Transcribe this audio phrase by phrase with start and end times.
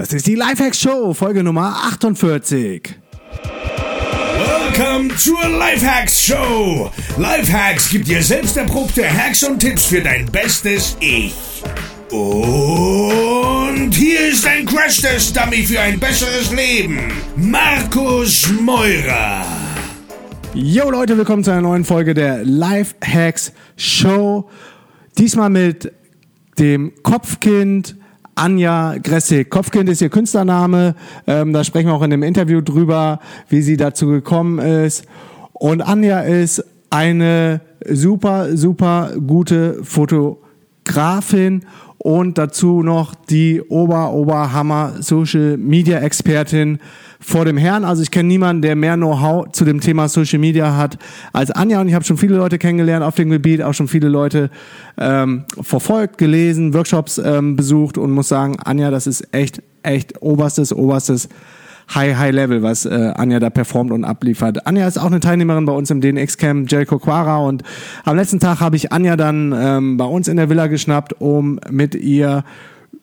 [0.00, 2.94] Das ist die Lifehacks Show, Folge Nummer 48.
[4.72, 6.90] Welcome zur Lifehacks Show.
[7.18, 11.34] Lifehacks gibt dir selbst erprobte Hacks und Tipps für dein bestes Ich.
[12.10, 17.12] Und hier ist ein Crash-Test-Dummy für ein besseres Leben.
[17.36, 19.44] Markus Meurer.
[20.54, 24.48] Yo Leute, willkommen zu einer neuen Folge der Lifehacks Show.
[25.18, 25.92] Diesmal mit
[26.58, 27.99] dem Kopfkind
[28.40, 29.50] Anja Gressig.
[29.50, 30.94] Kopfkind ist ihr Künstlername.
[31.26, 35.04] Ähm, da sprechen wir auch in dem Interview drüber, wie sie dazu gekommen ist.
[35.52, 41.66] Und Anja ist eine super, super gute Fotografin
[41.98, 46.78] und dazu noch die Ober-Oberhammer Social Media Expertin
[47.20, 47.84] vor dem Herrn.
[47.84, 50.98] Also ich kenne niemanden, der mehr Know-how zu dem Thema Social Media hat
[51.32, 54.08] als Anja und ich habe schon viele Leute kennengelernt auf dem Gebiet, auch schon viele
[54.08, 54.50] Leute
[54.98, 60.72] ähm, verfolgt, gelesen, Workshops ähm, besucht und muss sagen, Anja, das ist echt, echt oberstes,
[60.72, 61.28] oberstes
[61.94, 64.66] High, High Level, was äh, Anja da performt und abliefert.
[64.66, 67.62] Anja ist auch eine Teilnehmerin bei uns im DNX-Camp Jericho Quara und
[68.04, 71.58] am letzten Tag habe ich Anja dann ähm, bei uns in der Villa geschnappt, um
[71.68, 72.44] mit ihr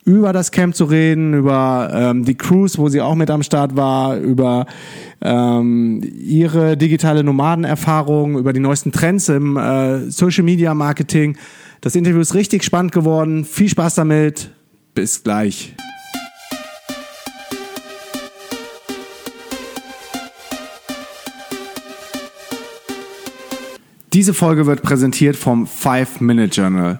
[0.05, 3.75] über das Camp zu reden, über ähm, die Cruise, wo sie auch mit am Start
[3.75, 4.65] war, über
[5.21, 11.37] ähm, ihre digitale Nomadenerfahrung, über die neuesten Trends im äh, Social Media Marketing.
[11.81, 13.43] Das Interview ist richtig spannend geworden.
[13.43, 14.51] Viel Spaß damit.
[14.93, 15.75] Bis gleich.
[24.13, 26.99] Diese Folge wird präsentiert vom Five Minute Journal.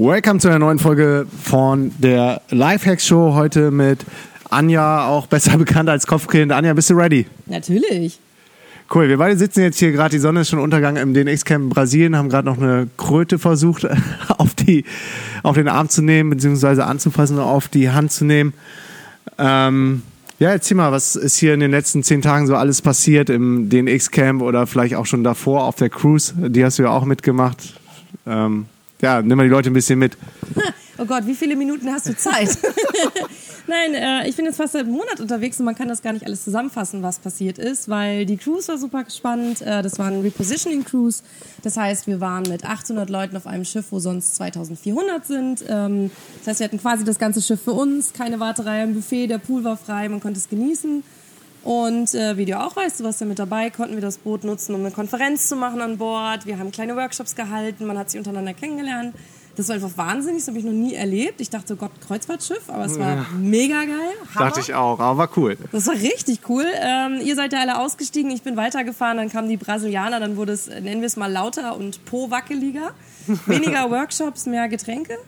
[0.00, 3.34] Welcome zu einer neuen Folge von der Lifehacks Show.
[3.34, 4.06] Heute mit
[4.48, 6.52] Anja, auch besser bekannt als Kopfkind.
[6.52, 7.26] Anja, bist du ready?
[7.46, 8.20] Natürlich.
[8.94, 11.68] Cool, wir beide sitzen jetzt hier gerade, die Sonne ist schon untergegangen im DNX-Camp in
[11.70, 13.88] Brasilien, haben gerade noch eine Kröte versucht
[14.38, 14.84] auf, die,
[15.42, 18.54] auf den Arm zu nehmen, beziehungsweise anzufassen, auf die Hand zu nehmen.
[19.36, 20.04] Ähm,
[20.38, 23.68] ja, erzähl mal, was ist hier in den letzten zehn Tagen so alles passiert im
[23.68, 26.34] DNX-Camp oder vielleicht auch schon davor auf der Cruise?
[26.36, 27.80] Die hast du ja auch mitgemacht.
[28.28, 28.66] Ähm,
[29.00, 30.16] ja, nimm mal die Leute ein bisschen mit.
[31.00, 32.58] Oh Gott, wie viele Minuten hast du Zeit?
[33.68, 36.12] Nein, äh, ich bin jetzt fast seit einem Monat unterwegs und man kann das gar
[36.12, 39.62] nicht alles zusammenfassen, was passiert ist, weil die Cruise war super spannend.
[39.62, 41.22] Äh, das war ein Repositioning Cruise.
[41.62, 45.64] Das heißt, wir waren mit 800 Leuten auf einem Schiff, wo sonst 2400 sind.
[45.68, 46.10] Ähm,
[46.40, 49.38] das heißt, wir hatten quasi das ganze Schiff für uns, keine Warterei im Buffet, der
[49.38, 51.04] Pool war frei, man konnte es genießen.
[51.64, 54.44] Und äh, wie du auch weißt, du warst ja mit dabei, konnten wir das Boot
[54.44, 56.46] nutzen, um eine Konferenz zu machen an Bord.
[56.46, 59.14] Wir haben kleine Workshops gehalten, man hat sich untereinander kennengelernt.
[59.58, 61.40] Das war einfach wahnsinnig, das habe ich noch nie erlebt.
[61.40, 63.26] Ich dachte, oh Gott, Kreuzfahrtschiff, aber es war ja.
[63.36, 64.14] mega geil.
[64.32, 64.46] Hammer.
[64.46, 65.58] Dachte ich auch, aber war cool.
[65.72, 66.64] Das war richtig cool.
[66.80, 70.52] Ähm, ihr seid ja alle ausgestiegen, ich bin weitergefahren, dann kamen die Brasilianer, dann wurde
[70.52, 72.92] es, nennen wir es mal, lauter und po-wackeliger.
[73.46, 75.18] Weniger Workshops, mehr Getränke.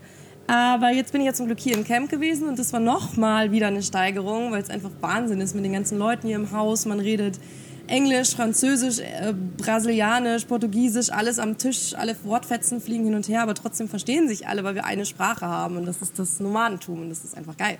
[0.50, 3.52] Aber jetzt bin ich ja zum Glück hier im Camp gewesen und das war nochmal
[3.52, 6.86] wieder eine Steigerung, weil es einfach Wahnsinn ist mit den ganzen Leuten hier im Haus.
[6.86, 7.38] Man redet
[7.86, 13.54] Englisch, Französisch, äh, Brasilianisch, Portugiesisch, alles am Tisch, alle Wortfetzen fliegen hin und her, aber
[13.54, 17.10] trotzdem verstehen sich alle, weil wir eine Sprache haben und das ist das Nomadentum und
[17.10, 17.78] das ist einfach geil.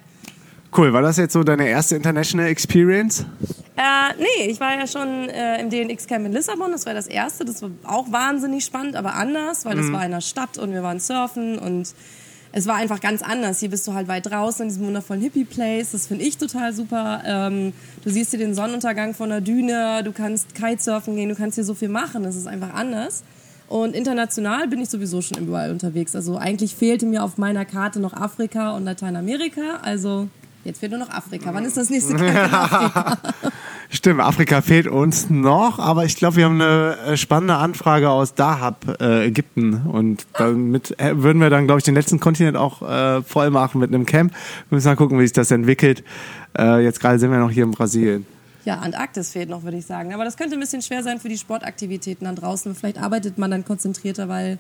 [0.77, 3.27] Cool, war das jetzt so deine erste International Experience?
[3.77, 7.09] Äh, nee, ich war ja schon äh, im DNX Camp in Lissabon, das war das
[7.09, 9.93] erste, das war auch wahnsinnig spannend, aber anders, weil das mhm.
[9.95, 11.93] war in einer Stadt und wir waren surfen und
[12.53, 13.61] es war einfach ganz anders.
[13.61, 15.93] Hier bist du halt weit draußen in diesem wundervollen Hippie-Place.
[15.93, 17.23] Das finde ich total super.
[17.25, 17.73] Ähm,
[18.03, 21.65] du siehst hier den Sonnenuntergang von der Düne, du kannst Kitesurfen gehen, du kannst hier
[21.65, 22.25] so viel machen.
[22.25, 23.23] Das ist einfach anders.
[23.69, 26.17] Und international bin ich sowieso schon überall unterwegs.
[26.17, 29.79] Also eigentlich fehlte mir auf meiner Karte noch Afrika und Lateinamerika.
[29.83, 30.29] Also
[30.65, 31.53] jetzt fehlt nur noch Afrika.
[31.53, 33.19] Wann ist das nächste Camp in Afrika?
[33.93, 38.35] Stimmt, Afrika fehlt uns noch, aber ich glaube, wir haben eine äh, spannende Anfrage aus
[38.35, 39.83] Dahab, äh, Ägypten.
[39.87, 43.81] Und damit äh, würden wir dann, glaube ich, den letzten Kontinent auch äh, voll machen
[43.81, 44.33] mit einem Camp.
[44.69, 46.05] Wir müssen mal gucken, wie sich das entwickelt.
[46.57, 48.27] Äh, jetzt gerade sind wir noch hier in Brasilien.
[48.65, 50.15] Ja, Antarktis fehlt noch, würde ich sagen.
[50.15, 52.77] Aber das könnte ein bisschen schwer sein für die Sportaktivitäten dann draußen.
[52.77, 54.59] Vielleicht arbeitet man dann konzentrierter, weil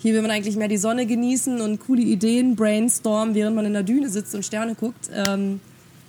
[0.00, 3.74] hier will man eigentlich mehr die Sonne genießen und coole Ideen brainstormen, während man in
[3.74, 5.10] der Düne sitzt und Sterne guckt.
[5.14, 5.60] Ähm,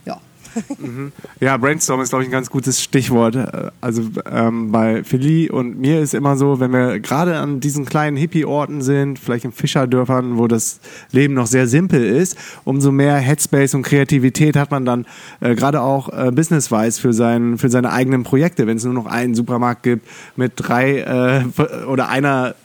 [0.06, 0.20] ja.
[1.42, 3.36] Ja, Brainstorm ist, glaube ich, ein ganz gutes Stichwort.
[3.36, 7.84] Äh, Also ähm, bei Philly und mir ist immer so, wenn wir gerade an diesen
[7.86, 10.80] kleinen Hippie-Orten sind, vielleicht in Fischerdörfern, wo das
[11.12, 15.06] Leben noch sehr simpel ist, umso mehr Headspace und Kreativität hat man dann
[15.42, 18.68] äh, gerade auch äh, businesswise für, sein, für seine eigenen Projekte.
[18.68, 22.56] Wenn es nur noch einen Supermarkt gibt mit drei äh, oder einer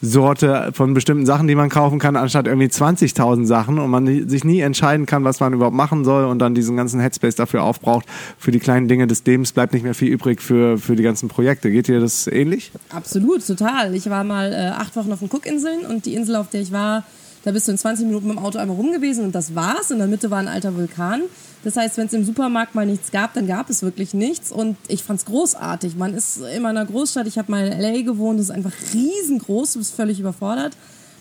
[0.00, 4.44] Sorte von bestimmten Sachen, die man kaufen kann, anstatt irgendwie 20.000 Sachen und man sich
[4.44, 8.06] nie entscheiden kann, was man überhaupt machen soll und dann diesen ganzen Headspace dafür aufbraucht.
[8.38, 11.28] Für die kleinen Dinge des Lebens bleibt nicht mehr viel übrig für, für die ganzen
[11.28, 11.70] Projekte.
[11.70, 12.70] Geht dir das ähnlich?
[12.90, 13.94] Absolut, total.
[13.94, 16.70] Ich war mal äh, acht Wochen auf den Cookinseln und die Insel, auf der ich
[16.70, 17.04] war,
[17.48, 19.90] da bist du in 20 Minuten mit dem Auto einmal rum gewesen und das war's.
[19.90, 21.22] In der Mitte war ein alter Vulkan.
[21.64, 24.76] Das heißt, wenn es im Supermarkt mal nichts gab, dann gab es wirklich nichts und
[24.86, 25.96] ich fand's großartig.
[25.96, 27.26] Man ist immer in einer Großstadt.
[27.26, 30.76] Ich habe mal in LA gewohnt, das ist einfach riesengroß, du bist völlig überfordert.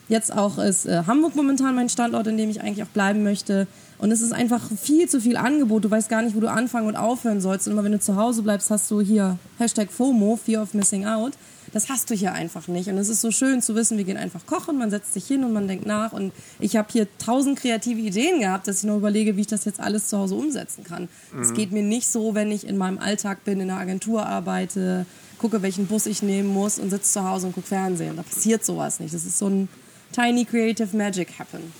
[0.09, 3.65] Jetzt auch ist äh, Hamburg momentan mein Standort, in dem ich eigentlich auch bleiben möchte.
[3.97, 5.85] Und es ist einfach viel zu viel Angebot.
[5.85, 7.67] Du weißt gar nicht, wo du anfangen und aufhören sollst.
[7.67, 11.05] Und immer wenn du zu Hause bleibst, hast du hier Hashtag FOMO, Fear of Missing
[11.05, 11.35] Out.
[11.77, 12.89] Das hast du hier einfach nicht.
[12.89, 15.43] Und es ist so schön zu wissen, wir gehen einfach kochen, man setzt sich hin
[15.43, 16.11] und man denkt nach.
[16.11, 19.63] Und ich habe hier tausend kreative Ideen gehabt, dass ich nur überlege, wie ich das
[19.65, 21.07] jetzt alles zu Hause umsetzen kann.
[21.39, 25.05] Es geht mir nicht so, wenn ich in meinem Alltag bin, in einer Agentur arbeite,
[25.37, 28.15] gucke, welchen Bus ich nehmen muss und sitze zu Hause und gucke Fernsehen.
[28.15, 29.13] Da passiert sowas nicht.
[29.13, 29.69] Das ist so ein
[30.13, 31.71] tiny creative magic happen.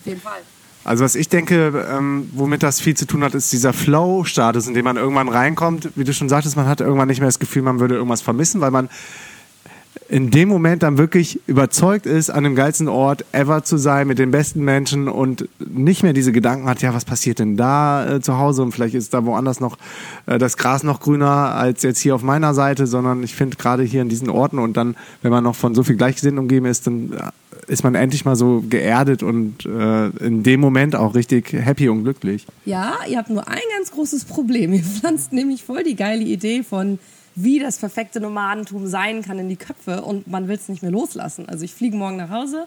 [0.00, 0.40] Auf jeden Fall.
[0.84, 4.74] Also was ich denke, ähm, womit das viel zu tun hat, ist dieser Flow-Status, in
[4.74, 5.90] dem man irgendwann reinkommt.
[5.94, 8.60] Wie du schon sagtest, man hat irgendwann nicht mehr das Gefühl, man würde irgendwas vermissen,
[8.60, 8.88] weil man
[10.08, 14.18] in dem Moment dann wirklich überzeugt ist, an dem geilsten Ort ever zu sein, mit
[14.18, 18.20] den besten Menschen und nicht mehr diese Gedanken hat, ja, was passiert denn da äh,
[18.20, 19.78] zu Hause und vielleicht ist da woanders noch
[20.26, 23.84] äh, das Gras noch grüner als jetzt hier auf meiner Seite, sondern ich finde gerade
[23.84, 26.86] hier in diesen Orten und dann, wenn man noch von so viel Gleichgesinnten umgeben ist,
[26.86, 27.30] dann äh,
[27.68, 32.04] ist man endlich mal so geerdet und äh, in dem Moment auch richtig happy und
[32.04, 32.46] glücklich.
[32.64, 34.72] Ja, ihr habt nur ein ganz großes Problem.
[34.72, 36.98] Ihr pflanzt nämlich voll die geile Idee von,
[37.34, 40.90] wie das perfekte Nomadentum sein kann in die Köpfe und man will es nicht mehr
[40.90, 41.48] loslassen.
[41.48, 42.66] Also ich fliege morgen nach Hause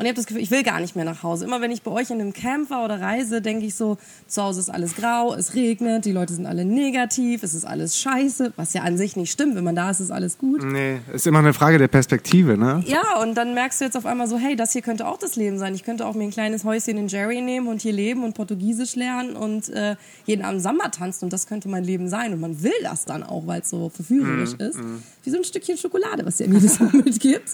[0.00, 1.44] und ihr habt das Gefühl, ich will gar nicht mehr nach Hause.
[1.44, 4.42] Immer wenn ich bei euch in einem Camp war oder reise, denke ich so, zu
[4.42, 8.54] Hause ist alles grau, es regnet, die Leute sind alle negativ, es ist alles scheiße,
[8.56, 9.56] was ja an sich nicht stimmt.
[9.56, 10.62] Wenn man da ist, ist alles gut.
[10.64, 12.82] Nee, ist immer eine Frage der Perspektive, ne?
[12.86, 15.36] Ja, und dann merkst du jetzt auf einmal so, hey, das hier könnte auch das
[15.36, 15.74] Leben sein.
[15.74, 18.96] Ich könnte auch mir ein kleines Häuschen in Jerry nehmen und hier leben und Portugiesisch
[18.96, 22.32] lernen und äh, jeden Abend Samba tanzen und das könnte mein Leben sein.
[22.32, 24.78] Und man will das dann auch, weil es so verführerisch ist.
[25.24, 27.50] Wie so ein Stückchen Schokolade, was ihr mir Mal mitgibt.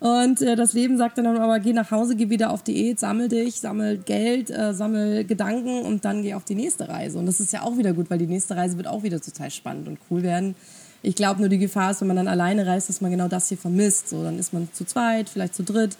[0.00, 3.28] Und äh, das Leben sagt dann aber, geh nach Hause, geh wieder auf Diät, sammel
[3.28, 7.18] dich, sammel Geld, äh, sammel Gedanken und dann geh auf die nächste Reise.
[7.18, 9.50] Und das ist ja auch wieder gut, weil die nächste Reise wird auch wieder total
[9.50, 10.54] spannend und cool werden.
[11.02, 13.48] Ich glaube nur, die Gefahr ist, wenn man dann alleine reist, dass man genau das
[13.48, 14.08] hier vermisst.
[14.08, 15.96] So, dann ist man zu zweit, vielleicht zu dritt.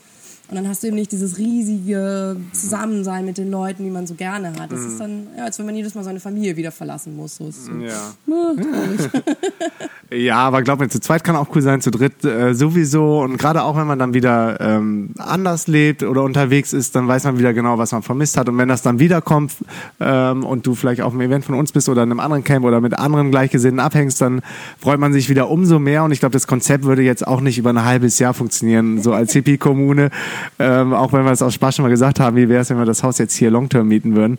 [0.49, 4.15] Und dann hast du eben nicht dieses riesige Zusammensein mit den Leuten, die man so
[4.15, 4.73] gerne hat.
[4.73, 7.37] Das ist dann, ja, als wenn man jedes Mal seine Familie wieder verlassen muss.
[7.37, 7.73] So so.
[7.73, 8.15] Ja.
[8.31, 8.55] Ah.
[10.11, 13.21] Ja, aber glaub mir, zu zweit kann auch cool sein, zu dritt äh, sowieso.
[13.21, 17.25] Und gerade auch, wenn man dann wieder ähm, anders lebt oder unterwegs ist, dann weiß
[17.25, 18.49] man wieder genau, was man vermisst hat.
[18.49, 19.53] Und wenn das dann wiederkommt
[20.01, 22.65] ähm, und du vielleicht auf einem Event von uns bist oder in einem anderen Camp
[22.65, 24.41] oder mit anderen Gleichgesinnten abhängst, dann
[24.79, 26.05] freut man sich wieder umso mehr.
[26.05, 29.13] Und ich glaube, das Konzept würde jetzt auch nicht über ein halbes Jahr funktionieren, so
[29.13, 30.09] als Hippie-Kommune.
[30.59, 32.79] Ähm, auch wenn wir es aus Spaß schon mal gesagt haben, wie wäre es, wenn
[32.79, 34.39] wir das Haus jetzt hier long-term mieten würden.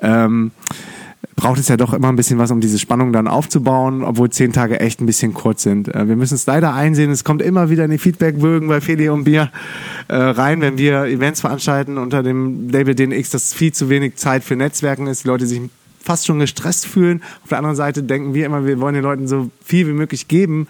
[0.00, 0.52] Ähm,
[1.36, 4.52] braucht es ja doch immer ein bisschen was, um diese Spannung dann aufzubauen, obwohl zehn
[4.52, 5.88] Tage echt ein bisschen kurz sind.
[5.94, 9.08] Äh, wir müssen es leider einsehen, es kommt immer wieder in die Feedbackbögen bei Feli
[9.08, 9.50] und Bier
[10.08, 14.44] äh, rein, wenn wir Events veranstalten unter dem Label DNX, dass viel zu wenig Zeit
[14.44, 15.60] für Netzwerken ist, die Leute sich
[16.02, 17.22] fast schon gestresst fühlen.
[17.42, 20.28] Auf der anderen Seite denken wir immer, wir wollen den Leuten so viel wie möglich
[20.28, 20.66] geben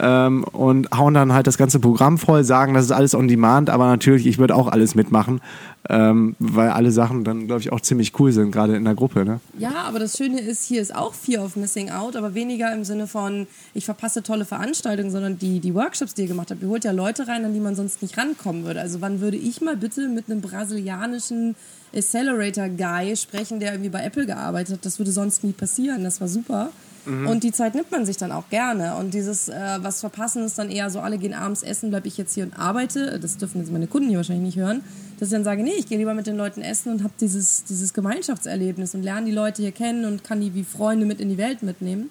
[0.00, 3.70] ähm, und hauen dann halt das ganze Programm voll, sagen, das ist alles on demand,
[3.70, 5.40] aber natürlich, ich würde auch alles mitmachen,
[5.88, 9.24] ähm, weil alle Sachen dann, glaube ich, auch ziemlich cool sind, gerade in der Gruppe.
[9.24, 9.40] Ne?
[9.58, 12.84] Ja, aber das Schöne ist, hier ist auch Fear of Missing Out, aber weniger im
[12.84, 16.62] Sinne von, ich verpasse tolle Veranstaltungen, sondern die, die Workshops, die ihr gemacht habt.
[16.62, 18.80] Ihr holt ja Leute rein, an die man sonst nicht rankommen würde.
[18.80, 21.56] Also wann würde ich mal bitte mit einem brasilianischen
[21.94, 24.86] Accelerator-Guy sprechen, der irgendwie bei Apple gearbeitet hat?
[24.86, 26.04] Das würde sonst nie passieren.
[26.04, 26.70] Das war super.
[27.08, 28.96] Und die Zeit nimmt man sich dann auch gerne.
[28.96, 32.18] Und dieses, äh, was verpassen ist dann eher so, alle gehen abends essen, bleibe ich
[32.18, 33.18] jetzt hier und arbeite.
[33.18, 34.82] Das dürfen jetzt meine Kunden hier wahrscheinlich nicht hören.
[35.18, 37.64] Dass ich dann sage, nee, ich gehe lieber mit den Leuten essen und habe dieses,
[37.64, 41.30] dieses Gemeinschaftserlebnis und lerne die Leute hier kennen und kann die wie Freunde mit in
[41.30, 42.10] die Welt mitnehmen.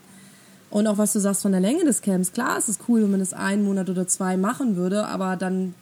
[0.69, 3.11] Und auch was du sagst von der Länge des Camps, klar, es ist cool, wenn
[3.11, 5.75] man das einen Monat oder zwei machen würde, aber dann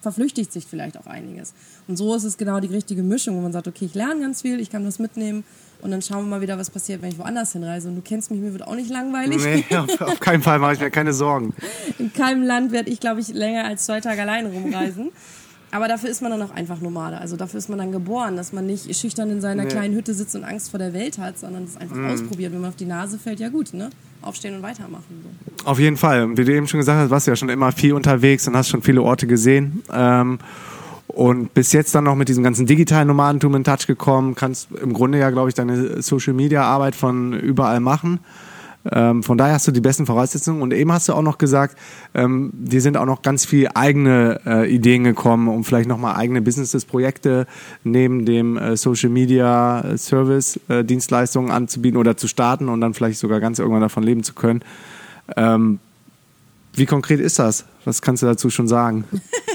[0.00, 1.54] verflüchtigt sich vielleicht auch einiges.
[1.88, 4.42] Und so ist es genau die richtige Mischung, wo man sagt, okay, ich lerne ganz
[4.42, 5.42] viel, ich kann was mitnehmen
[5.80, 7.88] und dann schauen wir mal wieder, was passiert, wenn ich woanders hinreise.
[7.88, 9.42] Und du kennst mich, mir wird auch nicht langweilig.
[9.44, 11.54] Nee, auf, auf keinen Fall mache ich mir keine Sorgen.
[11.98, 15.10] In keinem Land werde ich, glaube ich, länger als zwei Tage alleine rumreisen.
[15.70, 17.18] Aber dafür ist man dann auch einfach Nomade.
[17.18, 19.68] Also dafür ist man dann geboren, dass man nicht schüchtern in seiner Nee.
[19.68, 22.52] kleinen Hütte sitzt und Angst vor der Welt hat, sondern es einfach ausprobiert.
[22.54, 23.90] Wenn man auf die Nase fällt, ja gut, ne?
[24.22, 25.04] Aufstehen und weitermachen.
[25.58, 25.66] So.
[25.68, 26.36] Auf jeden Fall.
[26.38, 28.70] Wie du eben schon gesagt hast, warst du ja schon immer viel unterwegs und hast
[28.70, 29.82] schon viele Orte gesehen.
[29.92, 30.38] Ähm,
[31.18, 34.92] und bis jetzt dann noch mit diesem ganzen digitalen Nomadentum in Touch gekommen, kannst im
[34.92, 38.20] Grunde ja, glaube ich, deine Social Media Arbeit von überall machen.
[38.92, 40.62] Ähm, von daher hast du die besten Voraussetzungen.
[40.62, 41.76] Und eben hast du auch noch gesagt,
[42.14, 46.40] ähm, dir sind auch noch ganz viele eigene äh, Ideen gekommen, um vielleicht nochmal eigene
[46.40, 47.48] Businesses, Projekte
[47.82, 53.40] neben dem äh, Social Media äh, äh, anzubieten oder zu starten und dann vielleicht sogar
[53.40, 54.62] ganz irgendwann davon leben zu können.
[55.36, 55.80] Ähm,
[56.74, 57.64] wie konkret ist das?
[57.84, 59.02] Was kannst du dazu schon sagen?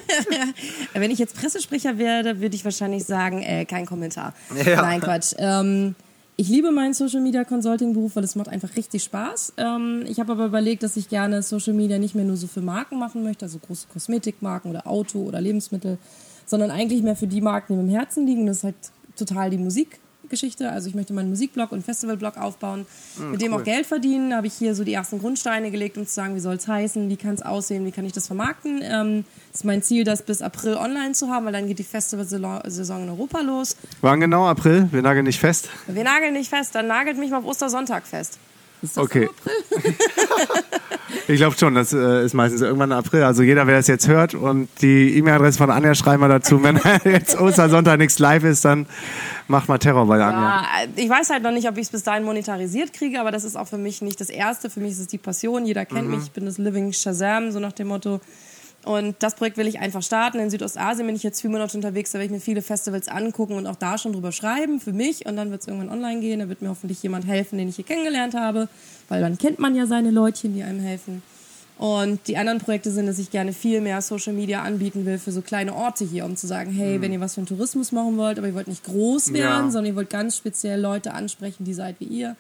[0.94, 4.34] Wenn ich jetzt Pressesprecher werde, würde ich wahrscheinlich sagen, äh, kein Kommentar.
[4.66, 4.82] Ja.
[4.82, 5.34] Nein, Quatsch.
[5.38, 5.96] Ähm,
[6.36, 9.54] ich liebe meinen Social Media Consulting Beruf, weil es macht einfach richtig Spaß.
[9.58, 12.62] Ähm, ich habe aber überlegt, dass ich gerne Social Media nicht mehr nur so für
[12.62, 16.00] Marken machen möchte, also große Kosmetikmarken oder Auto oder Lebensmittel,
[16.46, 18.48] sondern eigentlich mehr für die Marken, die mir im Herzen liegen.
[18.48, 18.76] Das ist halt
[19.16, 19.58] total die
[20.24, 20.72] Musikgeschichte.
[20.72, 22.86] Also ich möchte meinen Musikblog und Festivalblog aufbauen,
[23.32, 23.62] mit dem cool.
[23.62, 24.32] auch Geld verdienen.
[24.32, 26.68] Da habe ich hier so die ersten Grundsteine gelegt, um zu sagen, wie soll es
[26.68, 28.82] heißen, wie kann es aussehen, wie kann ich das vermarkten.
[28.84, 31.84] Ähm, es ist mein Ziel, das bis April online zu haben, weil dann geht die
[31.84, 33.76] Festivalsaison in Europa los.
[34.02, 34.48] Wann genau?
[34.48, 34.88] April?
[34.92, 35.70] Wir nageln nicht fest.
[35.88, 38.40] Wir nageln nicht fest, dann nagelt mich mal auf Ostersonntag fest.
[38.84, 39.24] Ist das Okay.
[39.24, 39.94] im April?
[41.28, 43.24] Ich glaube schon, das äh, ist meistens irgendwann im April.
[43.24, 46.62] Also jeder, wer das jetzt hört und die E-Mail-Adresse von Anja schreiben wir dazu.
[46.62, 48.88] Wenn jetzt Ostersonntag nichts live ist, dann
[49.48, 50.42] macht mal Terror bei der Anja.
[50.62, 50.64] Ja,
[50.96, 53.56] ich weiß halt noch nicht, ob ich es bis dahin monetarisiert kriege, aber das ist
[53.56, 54.70] auch für mich nicht das Erste.
[54.70, 55.66] Für mich ist es die Passion.
[55.66, 56.24] Jeder kennt mich.
[56.24, 58.20] Ich bin das Living Shazam, so nach dem Motto.
[58.86, 60.40] Und das Projekt will ich einfach starten.
[60.40, 63.54] In Südostasien bin ich jetzt vier Monate unterwegs, da werde ich mir viele Festivals angucken
[63.54, 65.26] und auch da schon drüber schreiben für mich.
[65.26, 66.40] Und dann wird es irgendwann online gehen.
[66.40, 68.68] Da wird mir hoffentlich jemand helfen, den ich hier kennengelernt habe.
[69.08, 71.22] Weil dann kennt man ja seine Leutchen, die einem helfen.
[71.78, 75.32] Und die anderen Projekte sind, dass ich gerne viel mehr Social Media anbieten will für
[75.32, 78.16] so kleine Orte hier, um zu sagen, hey, wenn ihr was für den Tourismus machen
[78.18, 79.72] wollt, aber ihr wollt nicht groß werden, Ja.
[79.72, 82.36] sondern ihr wollt ganz speziell Leute ansprechen, die seid wie ihr,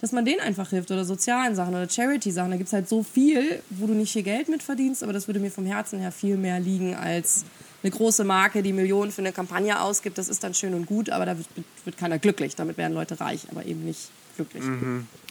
[0.00, 2.50] dass man denen einfach hilft oder sozialen Sachen oder Charity-Sachen.
[2.50, 5.26] Da gibt es halt so viel, wo du nicht viel Geld mit verdienst, aber das
[5.26, 7.44] würde mir vom Herzen her viel mehr liegen als
[7.82, 10.18] eine große Marke, die Millionen für eine Kampagne ausgibt.
[10.18, 11.48] Das ist dann schön und gut, aber da wird,
[11.84, 12.56] wird keiner glücklich.
[12.56, 14.64] Damit werden Leute reich, aber eben nicht glücklich.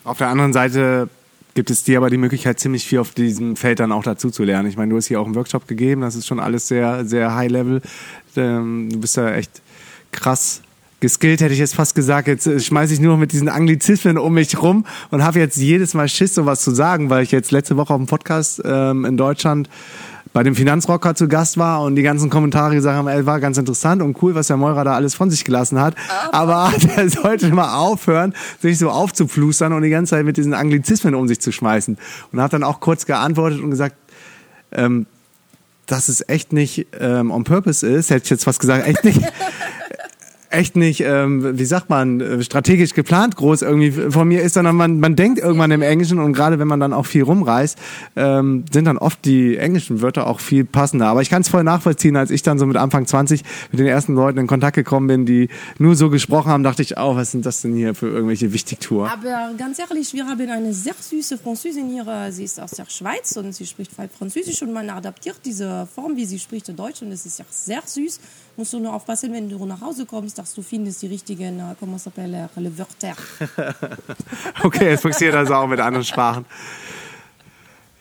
[0.03, 1.09] Auf der anderen Seite
[1.53, 4.43] gibt es dir aber die Möglichkeit, ziemlich viel auf diesem Feld dann auch dazu zu
[4.43, 4.67] lernen.
[4.67, 7.33] Ich meine, du hast hier auch einen Workshop gegeben, das ist schon alles sehr, sehr
[7.33, 7.81] high level.
[8.35, 9.61] Ähm, du bist ja echt
[10.11, 10.61] krass
[10.99, 12.27] geskillt, hätte ich jetzt fast gesagt.
[12.27, 15.57] Jetzt äh, schmeiße ich nur noch mit diesen Anglizismen um mich rum und habe jetzt
[15.57, 19.05] jedes Mal Schiss, sowas zu sagen, weil ich jetzt letzte Woche auf dem Podcast ähm,
[19.05, 19.69] in Deutschland
[20.35, 23.57] bei dem Finanzrocker zu Gast war und die ganzen Kommentare gesagt haben, ey, war ganz
[23.57, 25.95] interessant und cool, was der Meurer da alles von sich gelassen hat.
[26.33, 31.15] Aber er sollte mal aufhören, sich so aufzuflustern und die ganze Zeit mit diesen Anglizismen
[31.15, 31.97] um sich zu schmeißen.
[32.33, 33.95] Und habe dann auch kurz geantwortet und gesagt,
[34.73, 35.05] ähm,
[35.85, 39.21] dass es echt nicht ähm, on purpose ist, hätte ich jetzt fast gesagt, echt nicht,
[40.55, 44.75] echt nicht, ähm, wie sagt man, äh, strategisch geplant groß irgendwie von mir ist, sondern
[44.75, 47.77] man, man denkt irgendwann im Englischen und gerade wenn man dann auch viel rumreist,
[48.15, 51.07] ähm, sind dann oft die englischen Wörter auch viel passender.
[51.07, 53.87] Aber ich kann es voll nachvollziehen, als ich dann so mit Anfang 20 mit den
[53.87, 57.31] ersten Leuten in Kontakt gekommen bin, die nur so gesprochen haben, dachte ich, oh, was
[57.31, 59.11] sind das denn hier für irgendwelche Wichtigtour?
[59.11, 62.05] Aber ganz ehrlich, wir haben eine sehr süße Französin hier.
[62.31, 66.25] Sie ist aus der Schweiz und sie spricht Französisch und man adaptiert diese Form, wie
[66.25, 68.19] sie spricht, in Deutsch und es ist ja sehr süß.
[68.57, 71.75] Musst du nur aufpassen, wenn du nach Hause kommst, dass du findest die richtigen, äh,
[71.79, 73.13] comment s'appelle, le Wörter.
[74.63, 76.45] Okay, jetzt funktioniert das auch mit anderen Sprachen.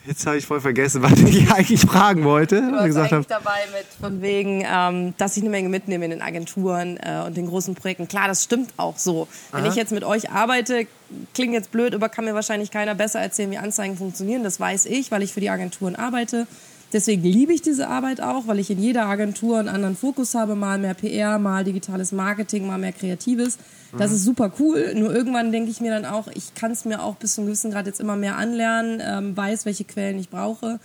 [0.06, 2.61] Jetzt habe ich voll vergessen, was ich eigentlich fragen wollte.
[2.61, 6.04] Du warst gesagt eigentlich habe, dabei mit von wegen, ähm, dass ich eine Menge mitnehme
[6.04, 8.06] in den Agenturen äh, und den großen Projekten.
[8.06, 9.28] Klar, das stimmt auch so.
[9.52, 10.87] Wenn ich jetzt mit euch arbeite,
[11.32, 14.44] klingt jetzt blöd, aber kann mir wahrscheinlich keiner besser erzählen, wie Anzeigen funktionieren.
[14.44, 16.46] Das weiß ich, weil ich für die Agenturen arbeite.
[16.94, 20.54] Deswegen liebe ich diese Arbeit auch, weil ich in jeder Agentur einen anderen Fokus habe,
[20.54, 23.58] mal mehr PR, mal digitales Marketing, mal mehr Kreatives.
[23.98, 24.94] Das ist super cool.
[24.94, 27.48] Nur irgendwann denke ich mir dann auch, ich kann es mir auch bis zu einem
[27.48, 30.78] gewissen Grad jetzt immer mehr anlernen, ähm, weiß, welche Quellen ich brauche.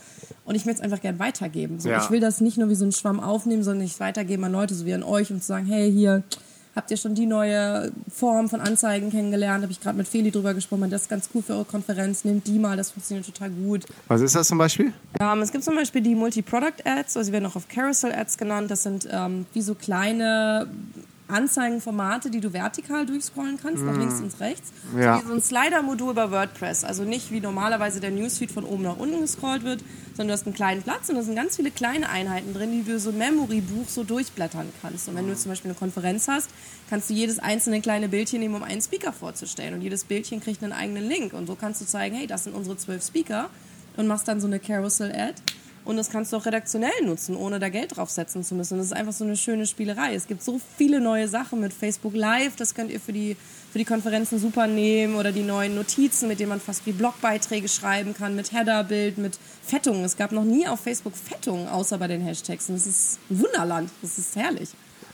[0.46, 1.80] Und ich möchte es einfach gern weitergeben.
[1.80, 2.04] So, Ja.
[2.04, 4.74] Ich will das nicht nur wie so ein Schwamm aufnehmen, sondern ich weitergeben an Leute,
[4.74, 6.24] so wie an euch, um zu sagen, hey, hier,
[6.76, 9.64] habt ihr schon die neue Form von Anzeigen kennengelernt?
[9.64, 12.48] Habe ich gerade mit Feli drüber gesprochen, das ist ganz cool für eure Konferenz, nehmt
[12.48, 13.86] die mal, das funktioniert total gut.
[14.08, 14.94] was ist das zum Beispiel?
[15.20, 18.72] Ähm, es gibt zum Beispiel die Multi-Product-Ads, also sie werden auch auf Carousel-Ads genannt.
[18.72, 20.68] Das sind ähm, wie so kleine
[21.30, 24.72] Anzeigenformate, die du vertikal durchscrollen kannst, nach links und rechts.
[24.98, 25.18] Ja.
[25.18, 26.84] So wie so ein Slider-Modul bei WordPress.
[26.84, 30.46] Also nicht wie normalerweise der Newsfeed von oben nach unten gescrollt wird, sondern du hast
[30.46, 33.18] einen kleinen Platz und da sind ganz viele kleine Einheiten drin, die du so ein
[33.18, 35.08] Memory-Buch so durchblättern kannst.
[35.08, 36.50] Und wenn du zum Beispiel eine Konferenz hast,
[36.90, 39.74] kannst du jedes einzelne kleine Bildchen nehmen, um einen Speaker vorzustellen.
[39.74, 41.34] Und jedes Bildchen kriegt einen eigenen Link.
[41.34, 43.50] Und so kannst du zeigen, hey, das sind unsere zwölf Speaker
[43.98, 45.36] und machst dann so eine Carousel-Ad.
[45.86, 48.78] Und das kannst du auch redaktionell nutzen, ohne da Geld draufsetzen zu müssen.
[48.78, 50.14] Das ist einfach so eine schöne Spielerei.
[50.14, 53.36] Es gibt so viele neue Sachen mit Facebook Live, das könnt ihr für die,
[53.72, 57.68] für die Konferenzen super nehmen oder die neuen Notizen, mit denen man fast wie Blogbeiträge
[57.68, 60.04] schreiben kann, mit Headerbild, mit Fettungen.
[60.04, 62.70] Es gab noch nie auf Facebook Fettungen, außer bei den Hashtags.
[62.70, 63.90] Und das ist ein Wunderland.
[64.02, 64.70] Das ist herrlich.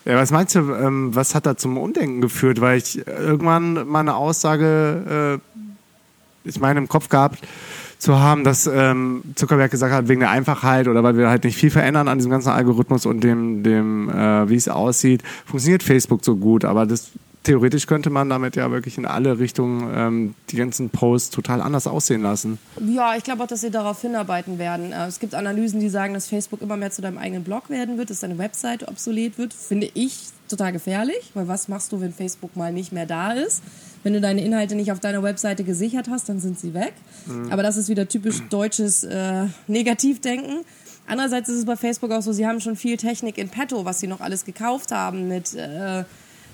[0.05, 2.61] Ja, was meinst du, ähm, was hat da zum Undenken geführt?
[2.61, 5.41] Weil ich irgendwann mal eine Aussage,
[6.45, 7.39] äh, ich meine, im Kopf gehabt,
[7.97, 11.57] zu haben, dass ähm, Zuckerberg gesagt hat, wegen der Einfachheit oder weil wir halt nicht
[11.57, 16.23] viel verändern an diesem ganzen Algorithmus und dem, dem äh, wie es aussieht, funktioniert Facebook
[16.23, 16.65] so gut.
[16.65, 17.11] Aber das
[17.45, 21.87] theoretisch könnte man damit ja wirklich in alle Richtungen ähm, die ganzen Posts total anders
[21.87, 22.57] aussehen lassen.
[22.85, 24.91] Ja, ich glaube auch, dass sie darauf hinarbeiten werden.
[24.91, 27.97] Äh, es gibt Analysen, die sagen, dass Facebook immer mehr zu deinem eigenen Blog werden
[27.97, 29.53] wird, dass deine Webseite obsolet wird.
[29.53, 30.17] Finde ich
[30.49, 33.63] total gefährlich, weil was machst du, wenn Facebook mal nicht mehr da ist?
[34.05, 36.93] Wenn du deine Inhalte nicht auf deiner Webseite gesichert hast, dann sind sie weg.
[37.25, 37.51] Mhm.
[37.51, 40.59] Aber das ist wieder typisch deutsches äh, Negativdenken.
[41.07, 43.99] Andererseits ist es bei Facebook auch so, sie haben schon viel Technik in petto, was
[43.99, 46.03] sie noch alles gekauft haben mit äh,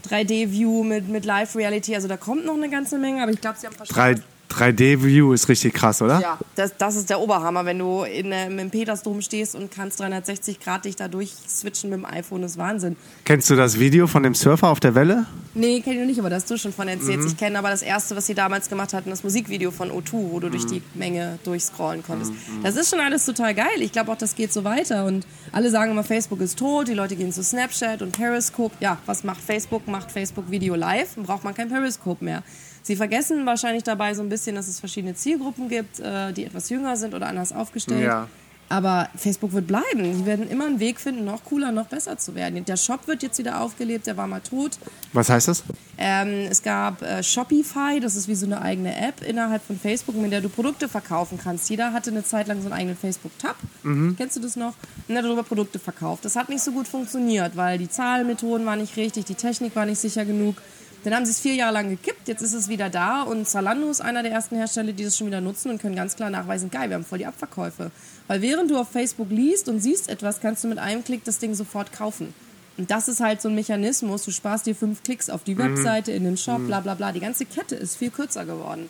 [0.09, 1.93] 3D-View, mit, mit Live-Reality.
[1.93, 4.23] Also da kommt noch eine ganze Menge, aber ich glaube, sie haben verstanden.
[4.51, 6.19] 3D-View ist richtig krass, oder?
[6.19, 9.99] Ja, das, das ist der Oberhammer, wenn du in, äh, im Petersdom stehst und kannst
[9.99, 12.95] 360 Grad dich da durchswitchen mit dem iPhone, das ist Wahnsinn.
[13.25, 15.25] Kennst du das Video von dem Surfer auf der Welle?
[15.53, 17.19] Nee, kenne ich nicht, aber das hast du schon von erzählt.
[17.19, 17.27] Mhm.
[17.27, 20.39] Ich kenne aber das erste, was sie damals gemacht hatten, das Musikvideo von O2, wo
[20.39, 20.51] du mhm.
[20.51, 22.31] durch die Menge durchscrollen konntest.
[22.31, 22.63] Mhm.
[22.63, 23.67] Das ist schon alles total geil.
[23.79, 25.05] Ich glaube auch, das geht so weiter.
[25.05, 28.75] Und alle sagen immer, Facebook ist tot, die Leute gehen zu Snapchat und Periscope.
[28.79, 29.87] Ja, was macht Facebook?
[29.87, 32.43] Macht Facebook Video live, dann braucht man kein Periscope mehr.
[32.83, 36.69] Sie vergessen wahrscheinlich dabei so ein bisschen, dass es verschiedene Zielgruppen gibt, äh, die etwas
[36.69, 38.03] jünger sind oder anders aufgestellt.
[38.03, 38.27] Ja.
[38.71, 40.15] Aber Facebook wird bleiben.
[40.15, 42.63] Sie werden immer einen Weg finden, noch cooler, noch besser zu werden.
[42.63, 44.77] Der Shop wird jetzt wieder aufgelebt, der war mal tot.
[45.11, 45.65] Was heißt das?
[45.97, 50.15] Ähm, es gab äh, Shopify, das ist wie so eine eigene App innerhalb von Facebook,
[50.15, 51.69] mit der du Produkte verkaufen kannst.
[51.69, 53.57] Jeder hatte eine Zeit lang so einen eigenen Facebook-Tab.
[53.83, 54.15] Mhm.
[54.17, 54.73] Kennst du das noch?
[55.09, 56.23] Und hat darüber Produkte verkauft.
[56.23, 59.85] Das hat nicht so gut funktioniert, weil die Zahlmethoden waren nicht richtig, die Technik war
[59.85, 60.55] nicht sicher genug.
[61.03, 63.89] Dann haben sie es vier Jahre lang gekippt, jetzt ist es wieder da und Zalando
[63.89, 66.69] ist einer der ersten Hersteller, die das schon wieder nutzen und können ganz klar nachweisen,
[66.69, 67.89] geil, wir haben voll die Abverkäufe.
[68.27, 71.39] Weil während du auf Facebook liest und siehst etwas, kannst du mit einem Klick das
[71.39, 72.33] Ding sofort kaufen.
[72.77, 75.59] Und das ist halt so ein Mechanismus, du sparst dir fünf Klicks auf die mhm.
[75.59, 76.67] Webseite, in den Shop, mhm.
[76.67, 77.11] bla bla bla.
[77.11, 78.89] Die ganze Kette ist viel kürzer geworden.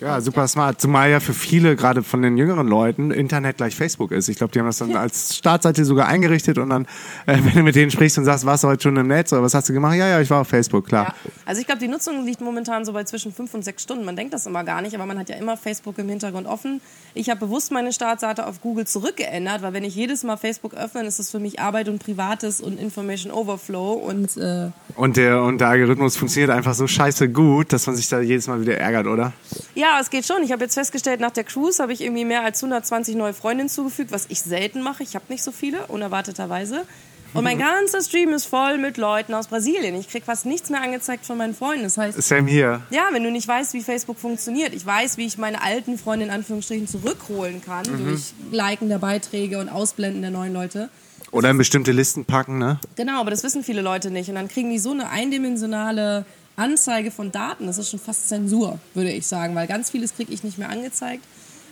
[0.00, 0.80] Ja, super smart.
[0.80, 4.28] Zumal ja für viele, gerade von den jüngeren Leuten, Internet gleich Facebook ist.
[4.28, 5.00] Ich glaube, die haben das dann ja.
[5.00, 6.86] als Startseite sogar eingerichtet und dann,
[7.26, 9.42] äh, wenn du mit denen sprichst und sagst, warst du heute schon im Netz oder
[9.42, 9.94] was hast du gemacht?
[9.94, 11.14] Ja, ja, ich war auf Facebook, klar.
[11.24, 11.30] Ja.
[11.44, 14.04] Also ich glaube, die Nutzung liegt momentan so bei zwischen fünf und sechs Stunden.
[14.04, 16.80] Man denkt das immer gar nicht, aber man hat ja immer Facebook im Hintergrund offen.
[17.14, 21.04] Ich habe bewusst meine Startseite auf Google zurückgeändert, weil wenn ich jedes Mal Facebook öffne,
[21.04, 25.58] ist das für mich Arbeit und Privates und Information Overflow und äh und der und
[25.58, 29.06] der Algorithmus funktioniert einfach so scheiße gut, dass man sich da jedes Mal wieder ärgert,
[29.06, 29.32] oder?
[29.76, 30.42] Ja, es geht schon.
[30.42, 33.68] Ich habe jetzt festgestellt, nach der Cruise habe ich irgendwie mehr als 120 neue Freundinnen
[33.68, 35.02] zugefügt, was ich selten mache.
[35.02, 36.86] Ich habe nicht so viele, unerwarteterweise.
[37.34, 39.94] Und mein ganzer Stream ist voll mit Leuten aus Brasilien.
[39.96, 41.84] Ich kriege fast nichts mehr angezeigt von meinen Freunden.
[41.84, 42.80] Das heißt, Same hier.
[42.88, 44.72] Ja, wenn du nicht weißt, wie Facebook funktioniert.
[44.72, 48.08] Ich weiß, wie ich meine alten Freunde in Anführungsstrichen zurückholen kann mhm.
[48.08, 50.88] durch Liken der Beiträge und Ausblenden der neuen Leute.
[51.30, 52.80] Oder in bestimmte Listen packen, ne?
[52.94, 54.30] Genau, aber das wissen viele Leute nicht.
[54.30, 56.24] Und dann kriegen die so eine eindimensionale
[56.56, 60.32] Anzeige von Daten, das ist schon fast Zensur, würde ich sagen, weil ganz vieles kriege
[60.32, 61.22] ich nicht mehr angezeigt.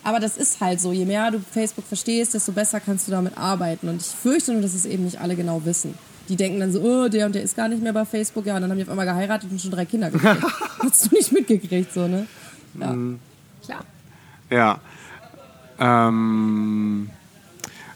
[0.04, 0.92] Aber das ist halt so.
[0.92, 3.88] Je mehr du Facebook verstehst, desto besser kannst du damit arbeiten.
[3.88, 5.94] Und ich fürchte nur, dass es eben nicht alle genau wissen.
[6.28, 8.44] Die denken dann so, oh, der und der ist gar nicht mehr bei Facebook.
[8.44, 10.42] Ja, und dann haben die auf einmal geheiratet und schon drei Kinder gekriegt.
[10.78, 12.26] Hast du nicht mitgekriegt, so, ne?
[12.78, 12.92] Ja.
[12.92, 13.18] Mm.
[13.64, 13.84] Klar.
[14.50, 14.80] Ja.
[15.78, 17.10] Ähm,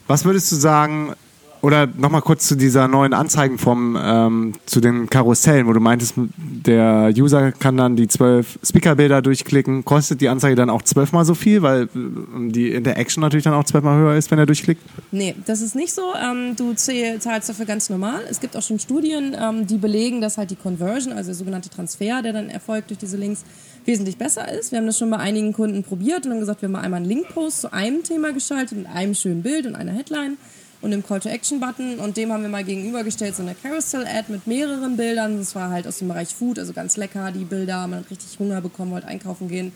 [0.07, 1.15] was würdest du sagen,
[1.63, 7.13] oder nochmal kurz zu dieser neuen Anzeigenform, ähm, zu den Karussellen, wo du meintest, der
[7.17, 9.85] User kann dann die zwölf Speakerbilder durchklicken.
[9.85, 13.65] Kostet die Anzeige dann auch zwölfmal so viel, weil ähm, die Interaction natürlich dann auch
[13.65, 14.83] zwölfmal höher ist, wenn er durchklickt?
[15.11, 16.03] Nee, das ist nicht so.
[16.15, 18.21] Ähm, du zahlst dafür ganz normal.
[18.31, 21.71] Es gibt auch schon Studien, ähm, die belegen, dass halt die Conversion, also der sogenannte
[21.71, 23.45] Transfer, der dann erfolgt durch diese Links,
[23.85, 24.71] wesentlich besser ist.
[24.71, 27.09] Wir haben das schon bei einigen Kunden probiert und haben gesagt, wir haben einmal einen
[27.09, 30.37] Linkpost zu einem Thema geschaltet, mit einem schönen Bild und einer Headline
[30.81, 35.39] und dem Call-to-Action-Button und dem haben wir mal gegenübergestellt so eine Carousel-Ad mit mehreren Bildern.
[35.39, 37.87] Das war halt aus dem Bereich Food, also ganz lecker, die Bilder.
[37.87, 39.73] Man hat richtig Hunger bekommen, wollte einkaufen gehen.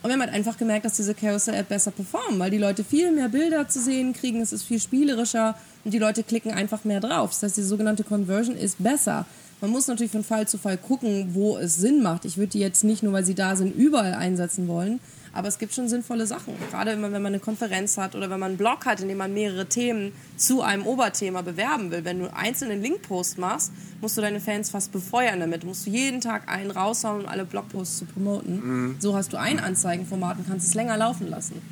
[0.00, 3.10] Und wir haben halt einfach gemerkt, dass diese Carousel-Ad besser performen, weil die Leute viel
[3.10, 7.00] mehr Bilder zu sehen kriegen, es ist viel spielerischer und die Leute klicken einfach mehr
[7.00, 7.30] drauf.
[7.30, 9.26] Das heißt, die sogenannte Conversion ist besser.
[9.60, 12.24] Man muss natürlich von Fall zu Fall gucken, wo es Sinn macht.
[12.24, 15.00] Ich würde die jetzt nicht nur, weil sie da sind, überall einsetzen wollen.
[15.38, 16.54] Aber es gibt schon sinnvolle Sachen.
[16.68, 19.32] Gerade wenn man eine Konferenz hat oder wenn man einen Blog hat, in dem man
[19.32, 22.04] mehrere Themen zu einem Oberthema bewerben will.
[22.04, 23.70] Wenn du einzelnen Linkpost machst,
[24.00, 25.62] musst du deine Fans fast befeuern damit.
[25.62, 28.56] Du musst jeden Tag einen raushauen, um alle Blogposts zu promoten.
[28.56, 28.96] Mhm.
[28.98, 31.62] So hast du ein Anzeigenformat und kannst es länger laufen lassen.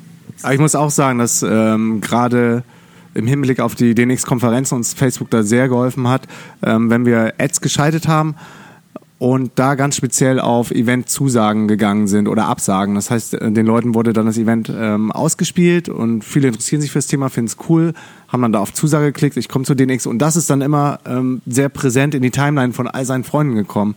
[0.43, 2.63] Aber ich muss auch sagen, dass ähm, gerade
[3.15, 6.25] im Hinblick auf die DNX-Konferenz uns Facebook da sehr geholfen hat,
[6.63, 8.35] ähm, wenn wir Ads geschaltet haben
[9.19, 12.95] und da ganz speziell auf Event-Zusagen gegangen sind oder Absagen.
[12.95, 16.91] Das heißt, äh, den Leuten wurde dann das Event ähm, ausgespielt und viele interessieren sich
[16.91, 17.93] fürs Thema, finden es cool,
[18.27, 20.99] haben dann da auf Zusage geklickt, ich komme zu DNX und das ist dann immer
[21.05, 23.95] ähm, sehr präsent in die Timeline von all seinen Freunden gekommen.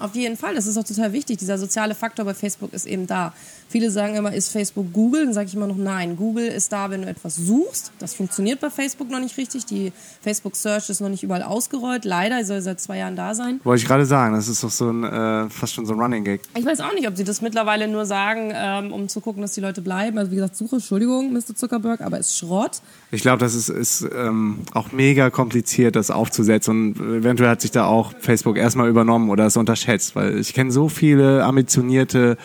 [0.00, 1.38] Auf jeden Fall, das ist auch total wichtig.
[1.38, 3.32] Dieser soziale Faktor bei Facebook ist eben da.
[3.68, 5.24] Viele sagen immer, ist Facebook Google?
[5.24, 6.16] Dann sage ich immer noch nein.
[6.16, 7.92] Google ist da, wenn du etwas suchst.
[7.98, 9.66] Das funktioniert bei Facebook noch nicht richtig.
[9.66, 12.04] Die Facebook Search ist noch nicht überall ausgerollt.
[12.04, 13.60] Leider, soll seit zwei Jahren da sein.
[13.64, 16.24] Wollte ich gerade sagen, das ist doch so ein, äh, fast schon so ein Running
[16.24, 16.42] Gag.
[16.54, 19.52] Ich weiß auch nicht, ob sie das mittlerweile nur sagen, ähm, um zu gucken, dass
[19.52, 20.18] die Leute bleiben.
[20.18, 21.54] Also wie gesagt, Suche, Entschuldigung, Mr.
[21.54, 22.80] Zuckerberg, aber ist Schrott.
[23.12, 26.92] Ich glaube, das ist, ist ähm, auch mega kompliziert, das aufzusetzen.
[26.92, 30.72] Und eventuell hat sich da auch Facebook erstmal übernommen oder es unterschätzt, weil ich kenne
[30.72, 32.36] so viele ambitionierte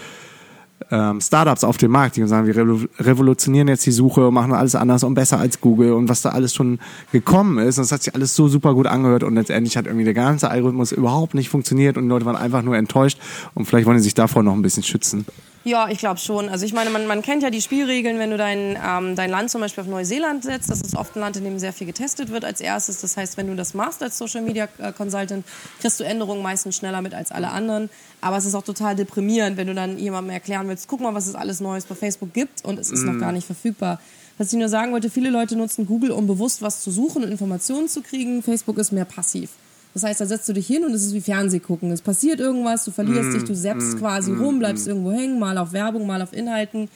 [0.92, 2.56] ähm, Startups auf dem Markt, die sagen, wir
[3.00, 6.30] revolutionieren jetzt die Suche und machen alles anders und besser als Google und was da
[6.30, 6.80] alles schon
[7.12, 7.78] gekommen ist.
[7.78, 10.50] Und das hat sich alles so super gut angehört und letztendlich hat irgendwie der ganze
[10.50, 13.20] Algorithmus überhaupt nicht funktioniert und die Leute waren einfach nur enttäuscht
[13.54, 15.26] und vielleicht wollen sie sich davor noch ein bisschen schützen.
[15.64, 16.50] Ja, ich glaube schon.
[16.50, 19.52] Also ich meine, man, man kennt ja die Spielregeln, wenn du dein, ähm, dein Land
[19.52, 20.72] zum Beispiel auf Neuseeland setzt.
[20.72, 23.02] Das ist oft ein Land, in dem sehr viel getestet wird als erstes.
[23.02, 25.46] Das heißt, wenn du das machst als Social Media äh, Consultant,
[25.80, 27.90] kriegst du Änderungen meistens schneller mit als alle anderen.
[28.22, 31.28] Aber es ist auch total deprimierend, wenn du dann jemandem erklären willst, guck mal, was
[31.28, 33.12] es alles Neues bei Facebook gibt und es ist mm.
[33.12, 34.00] noch gar nicht verfügbar.
[34.38, 37.30] Was ich nur sagen wollte, viele Leute nutzen Google, um bewusst was zu suchen und
[37.30, 38.42] Informationen zu kriegen.
[38.42, 39.52] Facebook ist mehr passiv.
[39.94, 41.92] Das heißt, da setzt du dich hin und es ist wie Fernseh gucken.
[41.92, 44.90] Es passiert irgendwas, du verlierst mm, dich, du zappst mm, quasi mm, rum, bleibst mm.
[44.90, 46.90] irgendwo hängen, mal auf Werbung, mal auf Inhalten.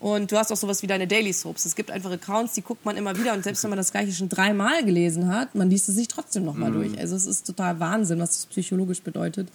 [0.00, 1.64] Und du hast auch sowas wie deine Daily Soaps.
[1.64, 4.12] Es gibt einfach Accounts, die guckt man immer wieder und selbst wenn man das gleiche
[4.12, 6.74] schon dreimal gelesen hat, man liest es sich trotzdem nochmal mm.
[6.74, 6.98] durch.
[6.98, 9.48] Also es ist total Wahnsinn, was das psychologisch bedeutet.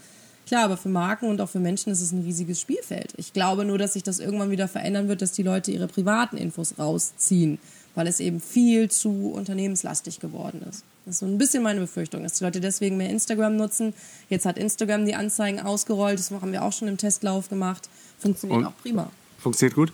[0.45, 3.13] Klar, aber für Marken und auch für Menschen ist es ein riesiges Spielfeld.
[3.17, 6.38] Ich glaube nur, dass sich das irgendwann wieder verändern wird, dass die Leute ihre privaten
[6.38, 7.60] Infos rausziehen,
[7.95, 10.84] weil es eben viel zu unternehmenslastig geworden ist.
[11.06, 13.93] Das ist so ein bisschen meine Befürchtung, dass die Leute deswegen mehr Instagram nutzen.
[14.29, 17.89] Jetzt hat Instagram die Anzeigen ausgerollt, das haben wir auch schon im Testlauf gemacht.
[18.19, 18.67] Funktioniert Und?
[18.67, 19.12] auch prima.
[19.38, 19.91] Funktioniert gut?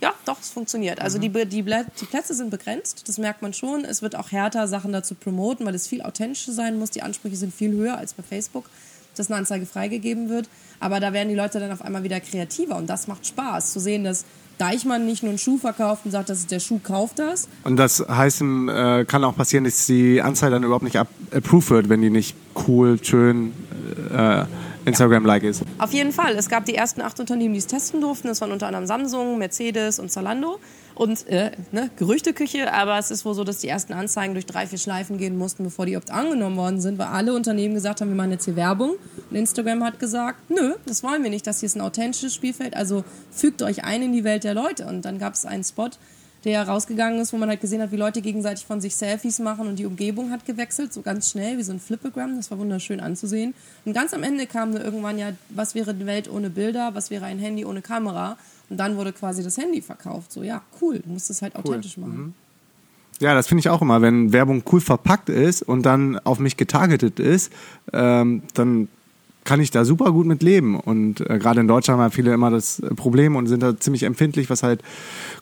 [0.00, 1.00] Ja, doch, es funktioniert.
[1.00, 1.22] Also mhm.
[1.22, 3.84] die, die, die Plätze sind begrenzt, das merkt man schon.
[3.84, 6.90] Es wird auch härter, Sachen dazu promoten, weil es viel authentischer sein muss.
[6.90, 8.68] Die Ansprüche sind viel höher als bei Facebook,
[9.16, 10.48] dass eine Anzeige freigegeben wird.
[10.78, 13.80] Aber da werden die Leute dann auf einmal wieder kreativer und das macht Spaß, zu
[13.80, 14.24] sehen, dass
[14.58, 17.48] Deichmann nicht nur einen Schuh verkauft und sagt, das der Schuh, kauft das.
[17.64, 21.88] Und das heißt, äh, kann auch passieren, dass die Anzeige dann überhaupt nicht approved wird,
[21.88, 22.36] wenn die nicht
[22.66, 23.52] cool, schön
[24.14, 24.44] äh,
[24.84, 25.62] Instagram-like ist.
[25.78, 26.36] Auf jeden Fall.
[26.36, 28.28] Es gab die ersten acht Unternehmen, die es testen durften.
[28.28, 30.58] Das waren unter anderem Samsung, Mercedes und Zalando.
[30.94, 34.66] Und äh, ne, Gerüchteküche, aber es ist wohl so, dass die ersten Anzeigen durch drei,
[34.66, 38.08] vier Schleifen gehen mussten, bevor die opt angenommen worden sind, weil alle Unternehmen gesagt haben,
[38.08, 38.92] wir machen jetzt hier Werbung.
[39.30, 42.76] Und Instagram hat gesagt, nö, das wollen wir nicht, das hier ist ein authentisches Spielfeld,
[42.76, 44.86] also fügt euch ein in die Welt der Leute.
[44.86, 45.90] Und dann gab es einen Spot,
[46.44, 49.66] der rausgegangen ist, wo man halt gesehen hat, wie Leute gegenseitig von sich Selfies machen
[49.66, 52.36] und die Umgebung hat gewechselt, so ganz schnell, wie so ein Flipogramm.
[52.36, 53.54] Das war wunderschön anzusehen.
[53.84, 57.10] Und ganz am Ende kam dann irgendwann ja, was wäre die Welt ohne Bilder, was
[57.10, 58.36] wäre ein Handy ohne Kamera?
[58.68, 60.32] Und dann wurde quasi das Handy verkauft.
[60.32, 62.04] So, ja, cool, du musst es halt authentisch cool.
[62.04, 62.18] machen.
[62.18, 62.34] Mhm.
[63.20, 66.56] Ja, das finde ich auch immer, wenn Werbung cool verpackt ist und dann auf mich
[66.56, 67.52] getargetet ist,
[67.92, 68.88] ähm, dann
[69.44, 70.78] kann ich da super gut mit leben.
[70.78, 74.50] Und äh, gerade in Deutschland haben viele immer das Problem und sind da ziemlich empfindlich,
[74.50, 74.82] was halt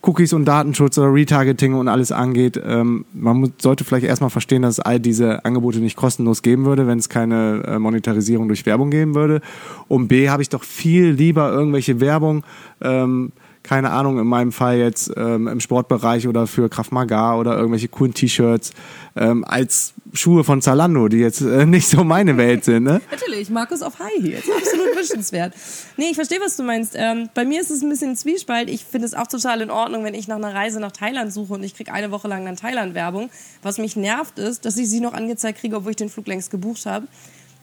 [0.02, 2.60] Cookies und Datenschutz oder Retargeting und alles angeht.
[2.64, 6.64] Ähm, man muss, sollte vielleicht erstmal verstehen, dass es all diese Angebote nicht kostenlos geben
[6.64, 9.40] würde, wenn es keine äh, Monetarisierung durch Werbung geben würde.
[9.88, 12.44] Und B, habe ich doch viel lieber irgendwelche Werbung.
[12.80, 13.32] Ähm,
[13.62, 17.88] keine Ahnung, in meinem Fall jetzt ähm, im Sportbereich oder für Kraft Maga oder irgendwelche
[17.88, 18.72] coolen T-Shirts,
[19.16, 22.85] ähm, als Schuhe von Zalando, die jetzt äh, nicht so meine Welt sind.
[22.85, 23.01] Ne?
[23.11, 25.55] Natürlich, Markus auf High Heels, absolut wünschenswert.
[25.96, 26.94] Nee, ich verstehe, was du meinst.
[26.96, 28.68] Ähm, bei mir ist es ein bisschen Zwiespalt.
[28.68, 31.55] Ich finde es auch total in Ordnung, wenn ich nach einer Reise nach Thailand suche
[31.55, 33.31] und ich kriege eine Woche lang dann Thailand-Werbung.
[33.62, 36.51] Was mich nervt ist, dass ich sie noch angezeigt kriege, obwohl ich den Flug längst
[36.51, 37.07] gebucht habe.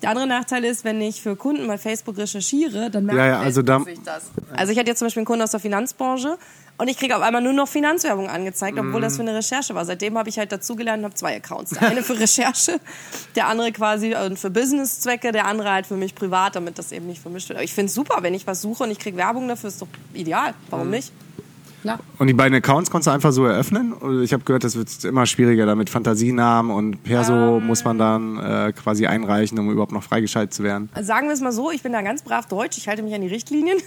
[0.01, 3.39] Der andere Nachteil ist, wenn ich für Kunden bei Facebook recherchiere, dann merke ja, ja,
[3.39, 4.31] also da, ich das.
[4.55, 6.37] Also ich hatte jetzt zum Beispiel einen Kunden aus der Finanzbranche
[6.77, 9.03] und ich kriege auf einmal nur noch Finanzwerbung angezeigt, obwohl mm.
[9.03, 9.83] das für eine Recherche war.
[9.83, 11.71] Seitdem habe ich halt dazugelernt und habe zwei Accounts.
[11.71, 12.79] Der eine für Recherche,
[13.35, 17.21] der andere quasi für Businesszwecke, der andere halt für mich privat, damit das eben nicht
[17.21, 17.57] vermischt wird.
[17.57, 19.81] Aber ich finde es super, wenn ich was suche und ich kriege Werbung dafür, ist
[19.81, 20.53] doch ideal.
[20.69, 20.91] Warum mm.
[20.91, 21.11] nicht?
[21.81, 21.99] Klar.
[22.17, 23.93] Und die beiden Accounts konntest du einfach so eröffnen?
[24.23, 28.37] Ich habe gehört, das wird immer schwieriger damit Fantasienamen und Perso ähm, muss man dann
[28.37, 30.89] äh, quasi einreichen, um überhaupt noch freigeschaltet zu werden.
[31.01, 33.21] Sagen wir es mal so, ich bin da ganz brav deutsch, ich halte mich an
[33.21, 33.77] die Richtlinien.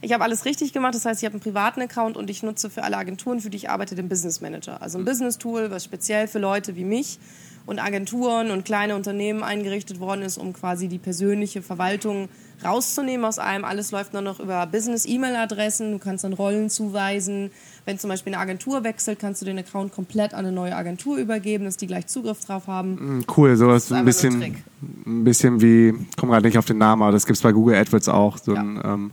[0.00, 2.70] Ich habe alles richtig gemacht, das heißt, ich habe einen privaten Account und ich nutze
[2.70, 4.82] für alle Agenturen, für die ich arbeite, den Business Manager.
[4.82, 7.18] Also ein Business-Tool, was speziell für Leute wie mich
[7.66, 12.28] und Agenturen und kleine Unternehmen eingerichtet worden ist, um quasi die persönliche Verwaltung
[12.64, 13.64] rauszunehmen aus allem.
[13.64, 15.92] Alles läuft nur noch über Business-E-Mail-Adressen.
[15.92, 17.50] Du kannst dann Rollen zuweisen.
[17.84, 21.16] Wenn zum Beispiel eine Agentur wechselt, kannst du den Account komplett an eine neue Agentur
[21.16, 23.18] übergeben, dass die gleich Zugriff drauf haben.
[23.18, 24.54] Mm, Cool, sowas ein ein bisschen, Trick.
[25.06, 28.08] ein bisschen wie, komm gerade nicht auf den Namen, aber das gibt's bei Google AdWords
[28.08, 28.60] auch, so Ja.
[28.60, 29.10] ein ähm,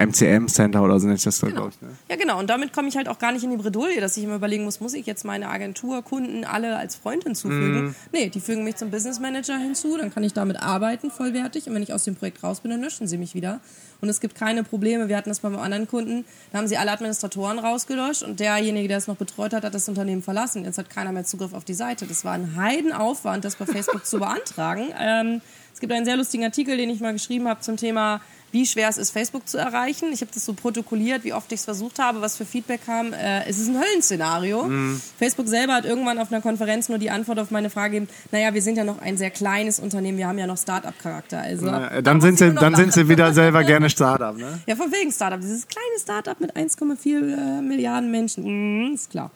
[0.00, 1.52] MCM-Center oder so nennt sich das, Genau.
[1.54, 1.80] glaube ich.
[1.82, 1.88] Ne?
[2.08, 2.38] Ja, genau.
[2.38, 4.64] Und damit komme ich halt auch gar nicht in die Bredouille, dass ich immer überlegen
[4.64, 7.82] muss, muss ich jetzt meine Agenturkunden alle als Freund hinzufügen?
[7.86, 7.94] Mhm.
[8.12, 11.66] Nee, die fügen mich zum Business Manager hinzu, dann kann ich damit arbeiten, vollwertig.
[11.68, 13.60] Und wenn ich aus dem Projekt raus bin, dann löschen sie mich wieder.
[14.00, 15.08] Und es gibt keine Probleme.
[15.08, 18.88] Wir hatten das bei einem anderen Kunden, da haben sie alle Administratoren rausgelöscht und derjenige,
[18.88, 20.64] der es noch betreut hat, hat das Unternehmen verlassen.
[20.64, 22.06] Jetzt hat keiner mehr Zugriff auf die Seite.
[22.06, 24.88] Das war ein Heidenaufwand, das bei Facebook zu beantragen.
[25.02, 25.40] Ähm,
[25.72, 28.20] es gibt einen sehr lustigen Artikel, den ich mal geschrieben habe zum Thema
[28.52, 30.12] wie schwer es ist, Facebook zu erreichen.
[30.12, 33.12] Ich habe das so protokolliert, wie oft ich es versucht habe, was für Feedback kam.
[33.12, 34.70] Äh, es ist ein Höllenszenario.
[35.18, 38.52] Facebook selber hat irgendwann auf einer Konferenz nur die Antwort auf meine Frage gegeben, naja,
[38.54, 41.40] wir sind ja noch ein sehr kleines Unternehmen, wir haben ja noch Start-up-Charakter.
[41.40, 44.60] Also, Ja, da dann sind sie, dann sind sie wieder selber gerne Startup, ne?
[44.66, 45.40] Ja, von wegen Startup.
[45.40, 48.44] Dieses kleine Startup mit 1,4 äh, Milliarden Menschen.
[48.44, 49.30] Mhm, ist klar.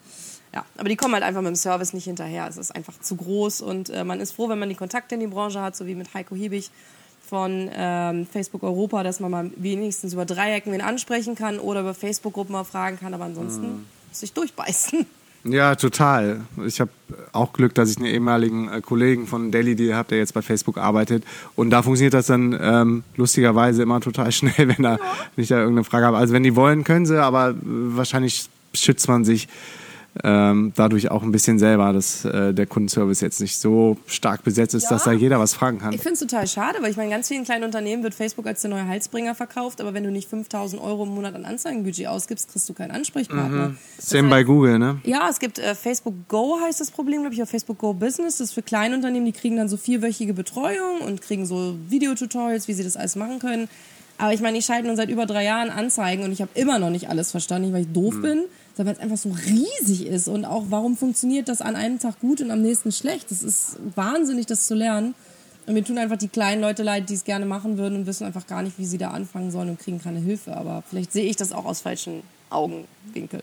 [0.52, 2.46] Ja, aber die kommen halt einfach mit dem Service nicht hinterher.
[2.48, 5.20] Es ist einfach zu groß und äh, man ist froh, wenn man die Kontakte in
[5.20, 6.70] die Branche hat, so wie mit Heiko Hiebig
[7.28, 11.94] von ähm, Facebook Europa, dass man mal wenigstens über Dreiecken wen ansprechen kann oder über
[11.94, 15.06] Facebook-Gruppen mal fragen kann, aber ansonsten muss ich durchbeißen.
[15.46, 16.40] Ja, total.
[16.64, 16.90] Ich habe
[17.32, 20.40] auch Glück, dass ich einen ehemaligen äh, Kollegen von Daily Deal habe, der jetzt bei
[20.40, 21.22] Facebook arbeitet.
[21.54, 24.98] Und da funktioniert das dann ähm, lustigerweise immer total schnell, wenn da
[25.36, 26.16] nicht da irgendeine Frage habe.
[26.16, 29.48] Also wenn die wollen, können sie, aber äh, wahrscheinlich schützt man sich
[30.22, 34.74] ähm, dadurch auch ein bisschen selber, dass äh, der Kundenservice jetzt nicht so stark besetzt
[34.74, 34.90] ist, Ja.
[34.90, 35.92] dass da jeder was fragen kann.
[35.92, 38.60] Ich finde es total schade, weil ich meine, ganz vielen kleinen Unternehmen wird Facebook als
[38.60, 42.52] der neue Heilsbringer verkauft, aber wenn du nicht 5000 Euro im Monat an Anzeigenbudget ausgibst,
[42.52, 43.74] kriegst du keinen Ansprechpartner.
[43.96, 45.00] Das Same bei Google, ne?
[45.04, 48.38] Ja, es gibt äh, Facebook Go heißt das Problem, glaube ich, oder Facebook Go Business.
[48.38, 52.74] Das ist für Kleinunternehmen, die kriegen dann so vierwöchige Betreuung und kriegen so Videotutorials, wie
[52.74, 53.68] sie das alles machen können.
[54.16, 56.78] Aber ich meine, ich schalte nun seit über drei Jahren Anzeigen und ich habe immer
[56.78, 58.44] noch nicht alles verstanden, weil ich doof bin,
[58.76, 60.28] sondern weil es einfach so riesig ist.
[60.28, 63.30] Und auch, warum funktioniert das an einem Tag gut und am nächsten schlecht?
[63.30, 65.14] Das ist wahnsinnig, das zu lernen.
[65.66, 68.26] Und mir tun einfach die kleinen Leute leid, die es gerne machen würden und wissen
[68.26, 70.56] einfach gar nicht, wie sie da anfangen sollen und kriegen keine Hilfe.
[70.56, 73.42] Aber vielleicht sehe ich das auch aus falschen Augenwinkeln.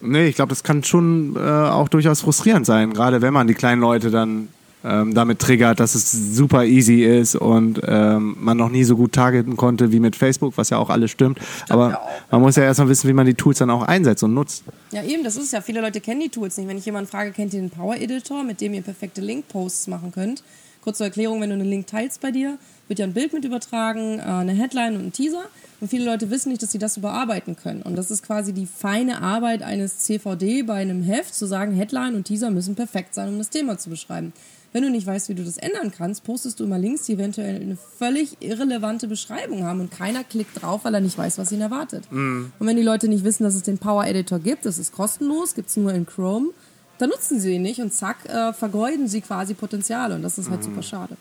[0.00, 3.54] Nee, ich glaube, das kann schon äh, auch durchaus frustrierend sein, gerade wenn man die
[3.54, 4.48] kleinen Leute dann
[4.86, 9.12] ähm, damit triggert, dass es super easy ist und ähm, man noch nie so gut
[9.12, 11.38] targeten konnte wie mit Facebook, was ja auch alles stimmt.
[11.68, 14.34] Aber ja man muss ja erstmal wissen, wie man die Tools dann auch einsetzt und
[14.34, 14.64] nutzt.
[14.92, 15.60] Ja, eben, das ist ja.
[15.60, 16.68] Viele Leute kennen die Tools nicht.
[16.68, 20.12] Wenn ich jemanden frage, kennt ihr den Power Editor, mit dem ihr perfekte Link-Posts machen
[20.12, 20.42] könnt?
[20.82, 23.44] Kurz zur Erklärung, wenn du einen Link teilst bei dir, wird ja ein Bild mit
[23.44, 25.44] übertragen, äh, eine Headline und ein Teaser.
[25.80, 27.82] Und viele Leute wissen nicht, dass sie das überarbeiten können.
[27.82, 32.14] Und das ist quasi die feine Arbeit eines CVD bei einem Heft, zu sagen, Headline
[32.14, 34.32] und Teaser müssen perfekt sein, um das Thema zu beschreiben.
[34.72, 37.56] Wenn du nicht weißt, wie du das ändern kannst, postest du immer Links, die eventuell
[37.62, 41.62] eine völlig irrelevante Beschreibung haben und keiner klickt drauf, weil er nicht weiß, was ihn
[41.62, 42.04] erwartet.
[42.10, 45.54] Und wenn die Leute nicht wissen, dass es den Power Editor gibt, das ist kostenlos,
[45.54, 46.48] gibt es nur in Chrome,
[46.98, 50.50] dann nutzen sie ihn nicht und zack, äh, vergeuden sie quasi Potenziale und das ist
[50.50, 51.16] halt super schade.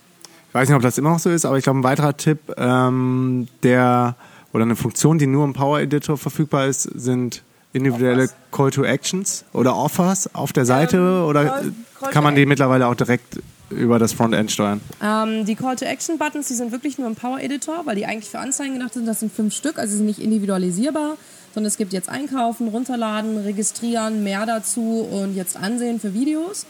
[0.49, 2.39] Ich weiß nicht, ob das immer noch so ist, aber ich glaube, ein weiterer Tipp,
[2.57, 4.15] ähm, der
[4.53, 9.43] oder eine Funktion, die nur im Power Editor verfügbar ist, sind individuelle Call to Actions
[9.51, 11.73] oder Offers auf der Seite oder Call-
[12.05, 13.39] Call kann man die mittlerweile auch direkt
[13.69, 14.81] über das Frontend steuern?
[15.03, 18.93] Ähm, die Call-to-Action-Buttons, die sind wirklich nur im Power-Editor, weil die eigentlich für Anzeigen gedacht
[18.93, 19.05] sind.
[19.07, 21.17] Das sind fünf Stück, also sie sind nicht individualisierbar,
[21.53, 26.65] sondern es gibt jetzt Einkaufen, Runterladen, Registrieren, mehr dazu und jetzt Ansehen für Videos.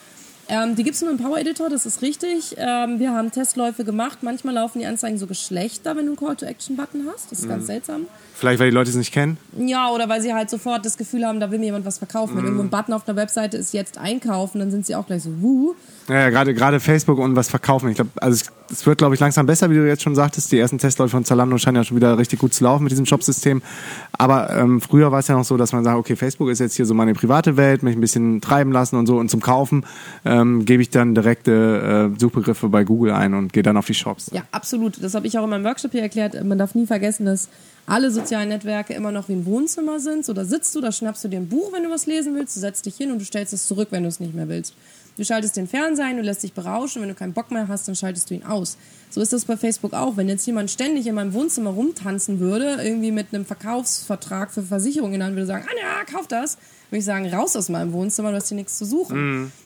[0.48, 2.56] Ähm, die gibt es nur im Power-Editor, das ist richtig.
[2.58, 4.20] Ähm, wir haben Testläufe gemacht.
[4.22, 7.32] Manchmal laufen die Anzeigen so geschlechter, wenn du einen Call-to-Action-Button hast.
[7.32, 8.06] Das ist ganz seltsam.
[8.36, 9.38] Vielleicht, weil die Leute es nicht kennen?
[9.58, 12.38] Ja, oder weil sie halt sofort das Gefühl haben, da will mir jemand was verkaufen.
[12.38, 15.24] Wenn irgendwo ein Button auf einer Webseite ist, jetzt einkaufen, dann sind sie auch gleich
[15.24, 15.74] so, wuh.
[16.08, 17.90] Ja, ja, gerade gerade Facebook und was verkaufen.
[17.90, 20.52] Ich glaube, also es, es wird, glaube ich, langsam besser, wie du jetzt schon sagtest.
[20.52, 23.08] Die ersten Testläufe von Zalando scheinen ja schon wieder richtig gut zu laufen mit diesem
[23.08, 23.64] Shopsystem.
[24.12, 26.76] Aber ähm, früher war es ja noch so, dass man sagt, okay, Facebook ist jetzt
[26.76, 29.18] hier so meine private Welt, mich ein bisschen treiben lassen und so.
[29.18, 29.84] Und zum Kaufen
[30.26, 33.96] ähm, gebe ich dann direkte äh, Suchbegriffe bei Google ein und gehe dann auf die
[33.96, 34.30] Shops.
[34.32, 35.02] Ja, absolut.
[35.04, 36.42] Das habe ich auch in meinem Workshop hier erklärt.
[36.44, 37.50] Man darf nie vergessen, dass
[37.88, 40.24] alle sozialen Netzwerke immer noch wie ein Wohnzimmer sind.
[40.24, 42.56] So, da sitzt du, da schnappst du dir ein Buch, wenn du was lesen willst,
[42.56, 44.76] du setzt dich hin und du stellst es zurück, wenn du es nicht mehr willst.
[45.18, 47.88] Du schaltest den Fernseher ein, du lässt dich berauschen, wenn du keinen Bock mehr hast,
[47.88, 48.78] dann schaltest du ihn aus.
[49.10, 50.18] So ist das bei Facebook auch.
[50.18, 55.24] Wenn jetzt jemand ständig in meinem Wohnzimmer rumtanzen würde, irgendwie mit einem Verkaufsvertrag für Versicherungen
[55.24, 56.58] Hand, würde sagen, Anja, kauf das,
[56.90, 59.16] würde ich sagen, raus aus meinem Wohnzimmer, du hast hier nichts zu suchen.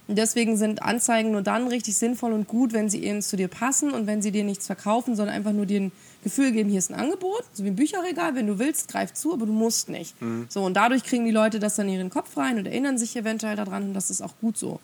[0.08, 3.48] Und deswegen sind Anzeigen nur dann richtig sinnvoll und gut, wenn sie eben zu dir
[3.48, 5.92] passen und wenn sie dir nichts verkaufen, sondern einfach nur dir ein
[6.24, 9.34] Gefühl geben, hier ist ein Angebot, so wie ein Bücherregal, wenn du willst, greif zu,
[9.34, 10.14] aber du musst nicht.
[10.50, 13.16] So, und dadurch kriegen die Leute das dann in ihren Kopf rein und erinnern sich
[13.16, 14.80] eventuell daran und das ist auch gut so.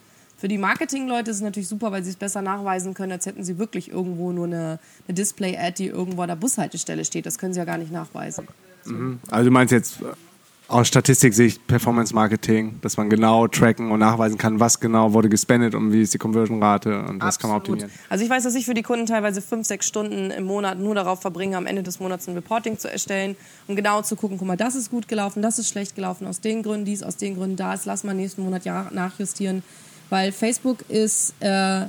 [0.46, 3.44] Für die Marketing-Leute ist es natürlich super, weil sie es besser nachweisen können, als hätten
[3.44, 4.78] sie wirklich irgendwo nur eine,
[5.08, 7.26] eine Display-Ad, die irgendwo an der Bushaltestelle steht.
[7.26, 8.48] Das können sie ja gar nicht nachweisen.
[8.86, 9.18] Mhm.
[9.32, 9.98] Also du meinst jetzt
[10.68, 15.74] aus Statistiksicht Performance Marketing, dass man genau tracken und nachweisen kann, was genau wurde gespendet
[15.74, 17.90] und wie ist die Conversion-Rate und was kann man optimieren.
[18.10, 20.94] Also ich weiß, dass ich für die Kunden teilweise fünf, sechs Stunden im Monat nur
[20.94, 24.48] darauf verbringe, am Ende des Monats ein Reporting zu erstellen und genau zu gucken, guck
[24.48, 27.36] mal, das ist gut gelaufen, das ist schlecht gelaufen, aus den Gründen dies, aus den
[27.36, 29.64] Gründen das, lass mal nächsten Monat ja nachjustieren,
[30.16, 31.82] weil Facebook ist äh,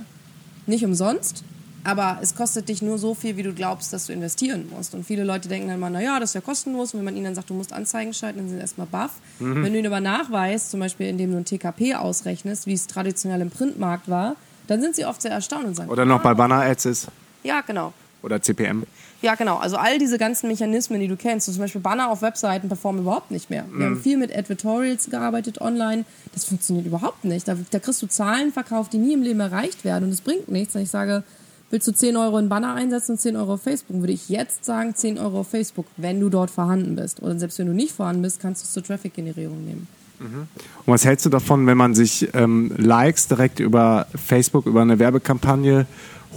[0.67, 1.45] nicht umsonst
[1.87, 4.93] aber es kostet dich nur so viel, wie du glaubst, dass du investieren musst.
[4.93, 6.93] Und viele Leute denken dann mal, naja, das ist ja kostenlos.
[6.93, 9.13] Und wenn man ihnen dann sagt, du musst Anzeigen schalten, dann sind sie erstmal baff.
[9.39, 9.63] Mhm.
[9.63, 13.41] Wenn du ihnen aber nachweist, zum Beispiel indem du ein TKP ausrechnest, wie es traditionell
[13.41, 14.35] im Printmarkt war,
[14.67, 17.09] dann sind sie oft sehr erstaunt und sagen, Oder noch bei Banner-Ads ist.
[17.45, 17.93] Ja, genau.
[18.21, 18.83] Oder CPM.
[19.23, 19.57] Ja, genau.
[19.57, 23.31] Also all diese ganzen Mechanismen, die du kennst, zum Beispiel Banner auf Webseiten performen überhaupt
[23.31, 23.65] nicht mehr.
[23.71, 23.95] Wir mhm.
[23.95, 26.05] haben viel mit Advertorials gearbeitet online.
[26.35, 27.49] Das funktioniert überhaupt nicht.
[27.49, 30.49] Da, da kriegst du Zahlen verkauft, die nie im Leben erreicht werden und es bringt
[30.49, 30.75] nichts.
[30.75, 31.25] Und ich sage,
[31.71, 33.99] Willst du 10 Euro in Banner einsetzen und 10 Euro auf Facebook?
[33.99, 37.21] Würde ich jetzt sagen 10 Euro auf Facebook, wenn du dort vorhanden bist.
[37.23, 39.89] Oder selbst wenn du nicht vorhanden bist, kannst du es zur Traffic-Generierung nehmen.
[40.21, 40.47] Mhm.
[40.87, 45.01] Und was hältst du davon, wenn man sich ähm, Likes direkt über Facebook, über eine
[45.01, 45.87] Werbekampagne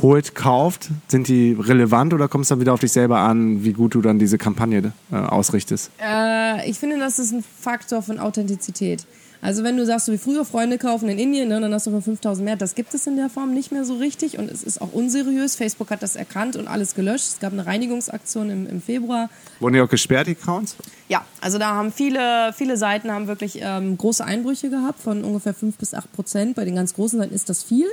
[0.01, 0.89] holt, kauft?
[1.07, 4.01] Sind die relevant oder kommt es dann wieder auf dich selber an, wie gut du
[4.01, 5.91] dann diese Kampagne äh, ausrichtest?
[6.01, 9.05] Äh, ich finde, das ist ein Faktor von Authentizität.
[9.41, 11.91] Also wenn du sagst, so wie früher Freunde kaufen in Indien, ne, dann hast du
[11.91, 12.55] von 5000 mehr.
[12.57, 15.55] Das gibt es in der Form nicht mehr so richtig und es ist auch unseriös.
[15.55, 17.25] Facebook hat das erkannt und alles gelöscht.
[17.25, 19.29] Es gab eine Reinigungsaktion im, im Februar.
[19.61, 20.75] Wurden die auch gesperrt, die Accounts?
[21.07, 25.53] Ja, also da haben viele, viele Seiten haben wirklich ähm, große Einbrüche gehabt von ungefähr
[25.53, 26.55] 5 bis 8 Prozent.
[26.55, 27.87] Bei den ganz großen Seiten ist das viel.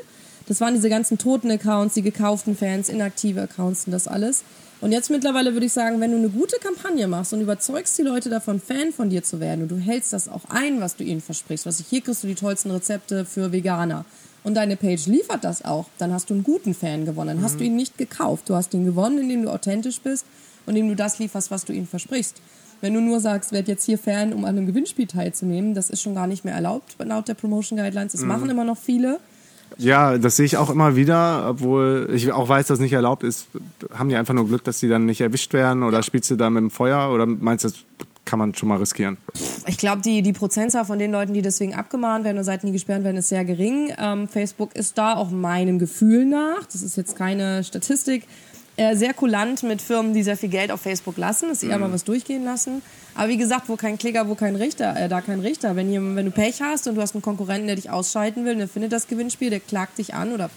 [0.48, 4.44] Das waren diese ganzen toten Accounts, die gekauften Fans, inaktive Accounts und das alles.
[4.80, 8.02] Und jetzt mittlerweile würde ich sagen, wenn du eine gute Kampagne machst und überzeugst die
[8.02, 11.04] Leute davon, Fan von dir zu werden und du hältst das auch ein, was du
[11.04, 14.04] ihnen versprichst, was ich hier kriegst du die tollsten Rezepte für Veganer
[14.46, 17.30] und deine Page liefert das auch, dann hast du einen guten Fan gewonnen.
[17.30, 17.42] Dann mhm.
[17.42, 18.48] hast du ihn nicht gekauft.
[18.48, 20.24] Du hast ihn gewonnen, indem du authentisch bist
[20.66, 22.40] und indem du das lieferst, was du ihnen versprichst.
[22.80, 26.00] Wenn du nur sagst, werd jetzt hier Fan, um an einem Gewinnspiel teilzunehmen, das ist
[26.00, 28.12] schon gar nicht mehr erlaubt laut der Promotion Guidelines.
[28.12, 28.28] Das mhm.
[28.28, 29.18] machen immer noch viele.
[29.78, 33.22] Ja, das sehe ich auch immer wieder, obwohl ich auch weiß, dass es nicht erlaubt
[33.22, 33.46] ist.
[33.92, 36.48] Haben die einfach nur Glück, dass die dann nicht erwischt werden oder spielst du da
[36.48, 37.78] mit dem Feuer oder meinst du, das
[38.24, 39.16] kann man schon mal riskieren?
[39.66, 42.72] Ich glaube, die, die Prozentzahl von den Leuten, die deswegen abgemahnt werden oder Seiten, die
[42.72, 43.92] gesperrt werden, ist sehr gering.
[43.98, 48.24] Ähm, Facebook ist da auch meinem Gefühl nach, das ist jetzt keine Statistik,
[48.76, 51.72] äh, sehr kulant mit Firmen, die sehr viel Geld auf Facebook lassen, dass sie mhm.
[51.72, 52.82] eher mal was durchgehen lassen.
[53.16, 55.74] Aber wie gesagt, wo kein Kläger, wo kein Richter, äh, da kein Richter.
[55.74, 58.56] Wenn, hier, wenn du Pech hast und du hast einen Konkurrenten, der dich ausschalten will,
[58.56, 60.50] der findet das Gewinnspiel, der klagt dich an oder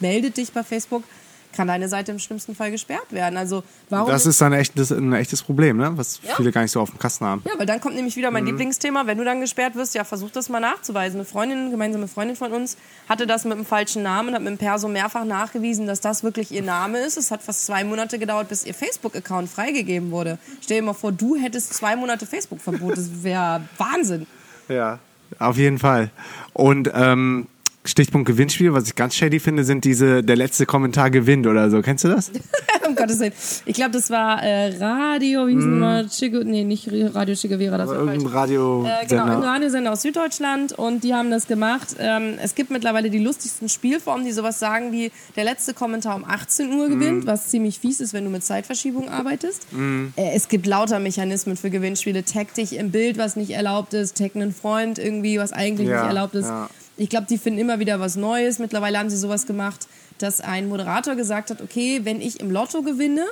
[0.00, 1.04] meldet dich bei Facebook,
[1.52, 3.36] kann deine Seite im schlimmsten Fall gesperrt werden.
[3.36, 4.08] Also warum?
[4.08, 5.92] Das ist dann echt ein echtes Problem, ne?
[5.96, 6.34] was ja.
[6.36, 7.42] viele gar nicht so auf dem Kasten haben.
[7.46, 8.50] Ja, weil dann kommt nämlich wieder mein mhm.
[8.50, 9.06] Lieblingsthema.
[9.06, 11.20] Wenn du dann gesperrt wirst, ja, versuch das mal nachzuweisen.
[11.20, 12.76] Eine Freundin, eine gemeinsame Freundin von uns,
[13.08, 16.22] hatte das mit einem falschen Namen und hat mit dem Perso mehrfach nachgewiesen, dass das
[16.22, 17.16] wirklich ihr Name ist.
[17.16, 20.38] Es hat fast zwei Monate gedauert, bis ihr Facebook-Account freigegeben wurde.
[20.60, 22.96] Stell dir mal vor, du hättest zwei Monate Facebook-Verbot.
[22.96, 24.26] Das wäre Wahnsinn.
[24.68, 24.98] Ja,
[25.38, 26.10] auf jeden Fall.
[26.52, 27.46] Und ähm,
[27.84, 31.82] Stichpunkt Gewinnspiel, was ich ganz shady finde, sind diese, der letzte Kommentar gewinnt oder so.
[31.82, 32.30] Kennst du das?
[32.92, 33.32] um Gottes Willen.
[33.66, 35.78] Ich glaube, das war äh, Radio, wie hieß mm.
[35.78, 36.08] mal?
[36.08, 40.72] Chico, nee, nicht Radio Chigavera, das war irgendein Radio äh, Genau, ein Radiosender aus Süddeutschland
[40.72, 41.96] und die haben das gemacht.
[41.98, 46.24] Ähm, es gibt mittlerweile die lustigsten Spielformen, die sowas sagen wie, der letzte Kommentar um
[46.24, 47.26] 18 Uhr gewinnt, mm.
[47.26, 49.66] was ziemlich fies ist, wenn du mit Zeitverschiebung arbeitest.
[49.72, 50.08] Mm.
[50.16, 52.24] Äh, es gibt lauter Mechanismen für Gewinnspiele.
[52.24, 55.96] Tag dich im Bild, was nicht erlaubt ist, tag einen Freund irgendwie, was eigentlich ja,
[55.96, 56.48] nicht erlaubt ist.
[56.48, 56.68] Ja.
[57.02, 58.60] Ich glaube, die finden immer wieder was Neues.
[58.60, 59.88] Mittlerweile haben sie sowas gemacht,
[60.18, 63.24] dass ein Moderator gesagt hat, okay, wenn ich im Lotto gewinne,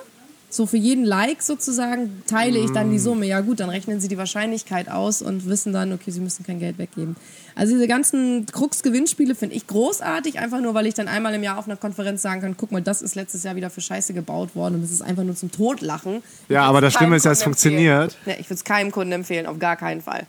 [0.48, 3.02] so für jeden Like sozusagen teile ich dann die mm.
[3.02, 3.26] Summe.
[3.26, 6.58] Ja gut, dann rechnen sie die Wahrscheinlichkeit aus und wissen dann, okay, sie müssen kein
[6.58, 7.14] Geld weggeben.
[7.54, 11.56] Also diese ganzen Krux-Gewinnspiele finde ich großartig, einfach nur, weil ich dann einmal im Jahr
[11.56, 14.56] auf einer Konferenz sagen kann, guck mal, das ist letztes Jahr wieder für Scheiße gebaut
[14.56, 16.24] worden und das ist einfach nur zum Totlachen.
[16.48, 18.18] Ja, aber das Schlimme ist, dass es funktioniert.
[18.26, 20.26] Ja, ich würde es keinem Kunden empfehlen, auf gar keinen Fall.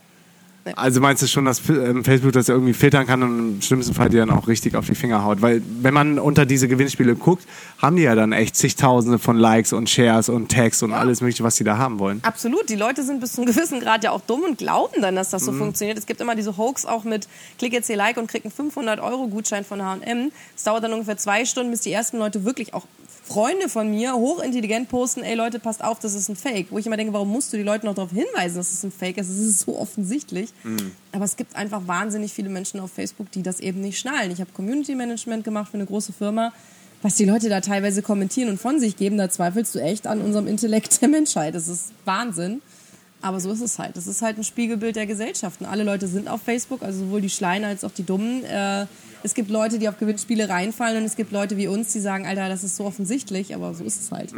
[0.76, 4.08] Also meinst du schon, dass ähm, Facebook das irgendwie filtern kann und im schlimmsten Fall
[4.08, 5.42] dir dann auch richtig auf die Finger haut?
[5.42, 7.46] Weil wenn man unter diese Gewinnspiele guckt,
[7.78, 10.98] haben die ja dann echt zigtausende von Likes und Shares und Tags und ja.
[10.98, 12.20] alles mögliche, was sie da haben wollen.
[12.22, 12.68] Absolut.
[12.68, 15.30] Die Leute sind bis zu einem gewissen Grad ja auch dumm und glauben dann, dass
[15.30, 15.58] das so mhm.
[15.58, 15.98] funktioniert.
[15.98, 17.26] Es gibt immer diese Hoax auch mit
[17.58, 20.30] klick jetzt hier Like und krieg einen 500 Euro Gutschein von H&M.
[20.56, 22.86] Es dauert dann ungefähr zwei Stunden, bis die ersten Leute wirklich auch
[23.24, 26.66] Freunde von mir hochintelligent posten, ey Leute, passt auf, das ist ein Fake.
[26.70, 28.90] Wo ich immer denke, warum musst du die Leute noch darauf hinweisen, dass es ein
[28.90, 29.28] Fake ist?
[29.28, 30.50] Es ist so offensichtlich.
[30.64, 30.90] Mhm.
[31.12, 34.32] Aber es gibt einfach wahnsinnig viele Menschen auf Facebook, die das eben nicht schnallen.
[34.32, 36.52] Ich habe Community Management gemacht für eine große Firma.
[37.02, 40.20] Was die Leute da teilweise kommentieren und von sich geben, da zweifelst du echt an
[40.20, 41.54] unserem Intellekt der Menschheit.
[41.54, 42.60] Das ist Wahnsinn.
[43.20, 43.96] Aber so ist es halt.
[43.96, 45.64] Das ist halt ein Spiegelbild der Gesellschaften.
[45.64, 48.44] Alle Leute sind auf Facebook, also sowohl die Schleien als auch die Dummen.
[48.44, 48.86] Äh,
[49.22, 52.26] es gibt Leute, die auf Gewinnspiele reinfallen und es gibt Leute wie uns, die sagen,
[52.26, 54.32] Alter, das ist so offensichtlich, aber so ist es halt.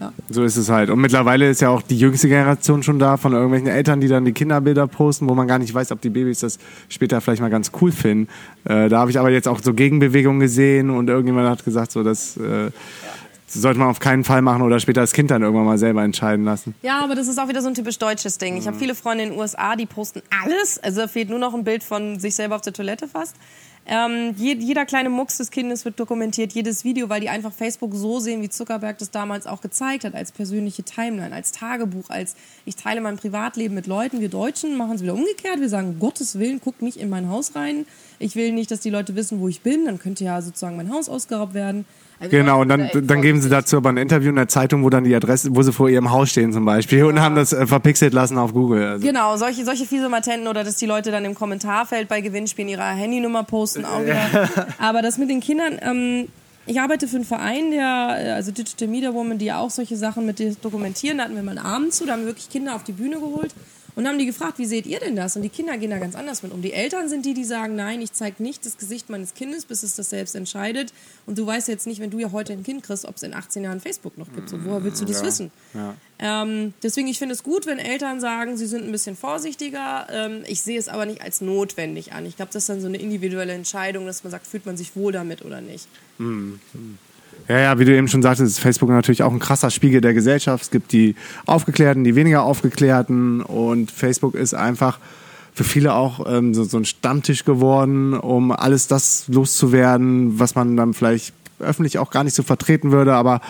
[0.00, 0.12] Ja.
[0.28, 0.90] So ist es halt.
[0.90, 4.24] Und mittlerweile ist ja auch die jüngste Generation schon da, von irgendwelchen Eltern, die dann
[4.24, 6.58] die Kinderbilder posten, wo man gar nicht weiß, ob die Babys das
[6.88, 8.28] später vielleicht mal ganz cool finden.
[8.64, 12.02] Äh, da habe ich aber jetzt auch so Gegenbewegungen gesehen und irgendjemand hat gesagt, so
[12.02, 12.70] das äh,
[13.46, 16.44] sollte man auf keinen Fall machen oder später das Kind dann irgendwann mal selber entscheiden
[16.44, 16.74] lassen.
[16.82, 18.56] Ja, aber das ist auch wieder so ein typisch deutsches Ding.
[18.56, 20.78] Ich habe viele Freunde in den USA, die posten alles.
[20.82, 23.36] Also da fehlt nur noch ein Bild von sich selber auf der Toilette fast.
[23.88, 27.94] Ähm, je, jeder kleine Mucks des Kindes wird dokumentiert, jedes Video, weil die einfach Facebook
[27.94, 32.34] so sehen, wie Zuckerberg das damals auch gezeigt hat, als persönliche Timeline, als Tagebuch, als
[32.64, 34.20] ich teile mein Privatleben mit Leuten.
[34.20, 35.60] Wir Deutschen machen es wieder umgekehrt.
[35.60, 37.86] Wir sagen, Gottes Willen, guckt nicht in mein Haus rein.
[38.18, 39.84] Ich will nicht, dass die Leute wissen, wo ich bin.
[39.84, 41.84] Dann könnte ja sozusagen mein Haus ausgeraubt werden.
[42.18, 44.90] Also Genau, und dann, dann geben sie dazu aber ein Interview in der Zeitung, wo
[44.90, 47.66] dann die Adresse, wo sie vor ihrem Haus stehen zum Beispiel und haben das äh,
[47.66, 48.86] verpixelt lassen auf Google.
[48.86, 49.06] Also.
[49.06, 52.84] Genau, solche, solche fiese Matenten oder dass die Leute dann im Kommentarfeld bei Gewinnspielen ihre
[52.84, 54.48] Handynummer posten, auch wieder.
[54.78, 56.28] Aber das mit den Kindern, ähm,
[56.64, 59.96] ich arbeite für einen Verein, der, äh, also Digital Media Woman, die ja auch solche
[59.96, 61.18] Sachen mit dir dokumentieren.
[61.18, 63.16] Da hatten wir mal einen Abend zu, da haben wir wirklich Kinder auf die Bühne
[63.16, 63.54] geholt
[63.96, 65.36] und haben die gefragt, wie seht ihr denn das?
[65.36, 66.60] Und die Kinder gehen da ganz anders mit um.
[66.60, 69.82] Die Eltern sind die, die sagen, nein, ich zeige nicht das Gesicht meines Kindes, bis
[69.82, 70.92] es das selbst entscheidet.
[71.24, 73.32] Und du weißt jetzt nicht, wenn du ja heute ein Kind kriegst, ob es in
[73.32, 74.50] 18 Jahren Facebook noch gibt.
[74.50, 75.50] So, woher willst du das wissen?
[76.18, 80.06] Ähm, deswegen, ich finde es gut, wenn Eltern sagen, sie sind ein bisschen vorsichtiger.
[80.10, 82.26] Ähm, ich sehe es aber nicht als notwendig an.
[82.26, 84.94] Ich glaube, das ist dann so eine individuelle Entscheidung, dass man sagt, fühlt man sich
[84.94, 85.88] wohl damit oder nicht.
[87.48, 90.14] Ja, ja, wie du eben schon sagtest, ist Facebook natürlich auch ein krasser Spiegel der
[90.14, 90.64] Gesellschaft.
[90.64, 91.14] Es gibt die
[91.46, 94.98] Aufgeklärten, die weniger Aufgeklärten und Facebook ist einfach
[95.54, 100.76] für viele auch ähm, so, so ein Stammtisch geworden, um alles das loszuwerden, was man
[100.76, 103.40] dann vielleicht öffentlich auch gar nicht so vertreten würde, aber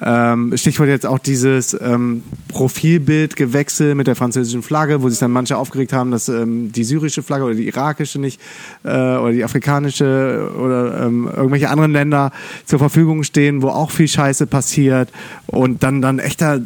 [0.00, 5.56] ähm, Stichwort jetzt auch dieses ähm, Profilbildgewechsel mit der französischen Flagge, wo sich dann manche
[5.56, 8.40] aufgeregt haben, dass ähm, die syrische Flagge oder die irakische nicht
[8.84, 12.32] äh, oder die afrikanische oder ähm, irgendwelche anderen Länder
[12.64, 15.10] zur Verfügung stehen, wo auch viel Scheiße passiert
[15.46, 16.58] und dann dann echter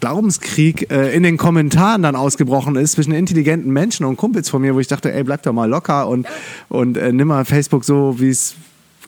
[0.00, 4.74] Glaubenskrieg äh, in den Kommentaren dann ausgebrochen ist zwischen intelligenten Menschen und Kumpels von mir,
[4.74, 6.26] wo ich dachte, ey, bleib doch mal locker und
[6.68, 8.56] und äh, nimm mal Facebook so, wie es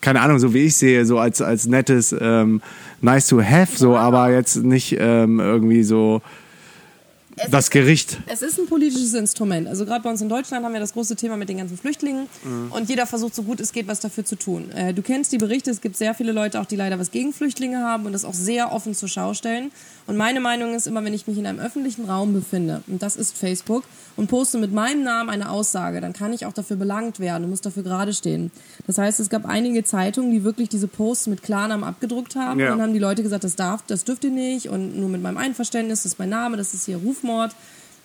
[0.05, 2.61] keine Ahnung, so wie ich sehe, so als, als nettes ähm,
[3.05, 6.23] nice to have, so, aber jetzt nicht ähm, irgendwie so
[7.51, 8.19] das Gericht.
[8.27, 9.67] Es ist ein politisches Instrument.
[9.67, 12.29] Also gerade bei uns in Deutschland haben wir das große Thema mit den ganzen Flüchtlingen
[12.71, 14.71] und jeder versucht so gut es geht, was dafür zu tun.
[14.71, 17.33] Äh, du kennst die Berichte, es gibt sehr viele Leute auch, die leider was gegen
[17.33, 19.73] Flüchtlinge haben und das auch sehr offen zur Schau stellen.
[20.07, 23.17] Und meine Meinung ist immer, wenn ich mich in einem öffentlichen Raum befinde, und das
[23.17, 23.85] ist Facebook,
[24.17, 27.51] und poste mit meinem Namen eine Aussage, dann kann ich auch dafür belangt werden und
[27.51, 28.51] muss dafür gerade stehen.
[28.87, 32.75] Das heißt, es gab einige Zeitungen, die wirklich diese Posts mit Klarnamen abgedruckt haben Ja.
[32.75, 35.39] und haben die Leute gesagt, das darf, das dürft ihr nicht und nur mit meinem
[35.39, 37.53] Einverständnis, das ist mein Name, das ist hier Rufmord.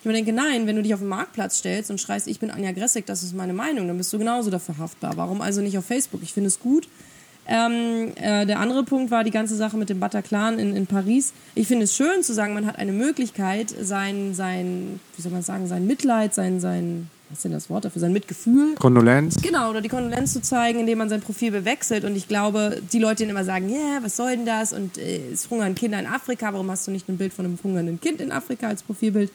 [0.00, 2.50] Ich mir denke, nein, wenn du dich auf den Marktplatz stellst und schreist, ich bin
[2.50, 5.18] Anja Gressig, das ist meine Meinung, dann bist du genauso dafür haftbar.
[5.18, 6.22] Warum also nicht auf Facebook?
[6.22, 6.88] Ich finde es gut.
[7.50, 11.32] Ähm, äh, der andere Punkt war die ganze Sache mit dem Bataclan in, in Paris.
[11.56, 15.42] Ich finde es schön zu sagen, man hat eine Möglichkeit, sein, sein, wie soll man
[15.42, 19.42] sagen, sein Mitleid, sein, sein, was ist denn das Wort dafür, sein Mitgefühl Kondolenz.
[19.42, 22.04] Genau, oder die Kondolenz zu zeigen, indem man sein Profil bewechselt.
[22.04, 24.72] Und ich glaube, die Leute, die immer sagen, ja, was soll denn das?
[24.72, 27.58] Und äh, es hungern Kinder in Afrika, warum hast du nicht ein Bild von einem
[27.64, 29.32] hungernden Kind in Afrika als Profilbild?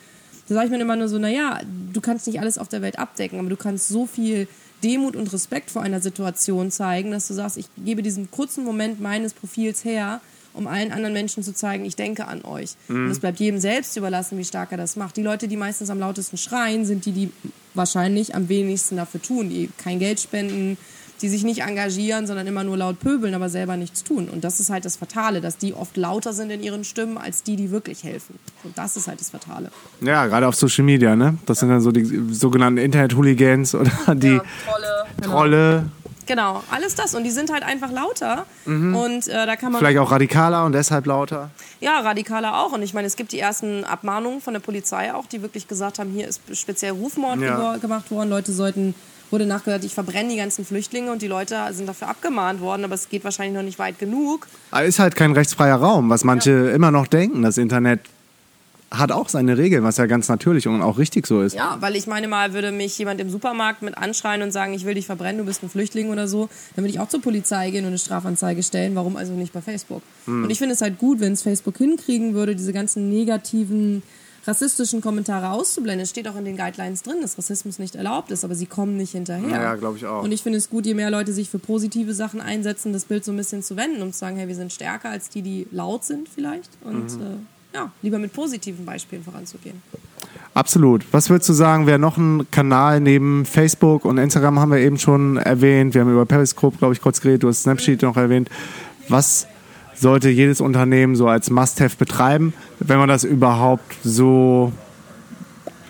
[0.48, 1.60] Da sage ich mir immer nur so, naja,
[1.92, 4.48] du kannst nicht alles auf der Welt abdecken, aber du kannst so viel
[4.84, 9.00] Demut und Respekt vor einer Situation zeigen, dass du sagst, ich gebe diesen kurzen Moment
[9.02, 10.22] meines Profils her,
[10.54, 12.76] um allen anderen Menschen zu zeigen, ich denke an euch.
[12.88, 15.18] Und es bleibt jedem selbst überlassen, wie stark er das macht.
[15.18, 17.32] Die Leute, die meistens am lautesten schreien, sind die, die
[17.74, 20.78] wahrscheinlich am wenigsten dafür tun, die kein Geld spenden,
[21.22, 24.28] die sich nicht engagieren, sondern immer nur laut pöbeln, aber selber nichts tun.
[24.30, 27.44] Und das ist halt das Fatale, dass die oft lauter sind in ihren Stimmen, als
[27.44, 28.38] die, die wirklich helfen.
[28.64, 29.72] Und das ist halt das Fatale.
[30.02, 31.38] Ja, gerade auf Social Media, ne?
[31.46, 35.06] Das sind dann so die sogenannten Internet-Hooligans oder die Trolle.
[35.22, 35.86] Trolle,
[36.28, 37.14] Genau, alles das.
[37.14, 38.48] Und die sind halt einfach lauter.
[38.66, 39.78] Und äh, da kann man.
[39.80, 41.52] vielleicht auch radikaler und deshalb lauter.
[41.82, 42.72] Ja, radikaler auch.
[42.72, 46.00] Und ich meine, es gibt die ersten Abmahnungen von der Polizei auch, die wirklich gesagt
[46.00, 47.74] haben, hier ist speziell Rufmord Ja.
[47.74, 48.32] ge- gemacht worden.
[48.32, 48.96] Leute sollten,
[49.32, 52.96] wurde nachgehört, ich verbrenne die ganzen Flüchtlinge und die Leute sind dafür abgemahnt worden, aber
[52.96, 54.48] es geht wahrscheinlich noch nicht weit genug.
[54.72, 57.42] Aber ist halt kein rechtsfreier Raum, was manche immer noch denken.
[57.42, 58.00] Das Internet
[58.92, 61.54] hat auch seine Regeln, was ja ganz natürlich und auch richtig so ist.
[61.54, 64.86] Ja, weil ich meine mal, würde mich jemand im Supermarkt mit anschreien und sagen, ich
[64.86, 67.72] will dich verbrennen, du bist ein Flüchtling oder so, dann würde ich auch zur Polizei
[67.72, 68.96] gehen und eine Strafanzeige stellen.
[68.96, 70.02] Warum also nicht bei Facebook?
[70.28, 74.04] Und ich finde es halt gut, wenn es Facebook hinkriegen würde, diese ganzen negativen
[74.48, 76.04] rassistischen Kommentare auszublenden.
[76.04, 78.98] Es steht auch in den Guidelines drin, dass Rassismus nicht erlaubt ist, aber sie kommen
[78.98, 79.50] nicht hinterher.
[79.50, 80.24] Ja, ja, glaub ich auch.
[80.24, 83.26] Und ich finde es gut, je mehr Leute sich für positive Sachen einsetzen, das Bild
[83.26, 85.68] so ein bisschen zu wenden, um zu sagen, hey, wir sind stärker als die, die
[85.72, 86.70] laut sind vielleicht.
[86.84, 87.22] Und Mhm.
[87.22, 89.82] äh, ja, lieber mit positiven Beispielen voranzugehen.
[90.54, 91.06] Absolut.
[91.12, 94.98] Was würdest du sagen, wäre noch ein Kanal neben Facebook und Instagram haben wir eben
[94.98, 95.94] schon erwähnt.
[95.94, 97.44] Wir haben über Periscope, glaube ich, kurz geredet.
[97.44, 98.50] Du hast Snapchat noch erwähnt.
[99.10, 99.48] Was
[99.96, 104.72] sollte jedes Unternehmen so als Must-Have betreiben, wenn man das überhaupt so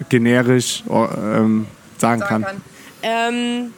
[0.09, 2.43] generisch ähm, sagen, sagen, kann?
[2.43, 2.61] kann.
[3.01, 3.73] Ähm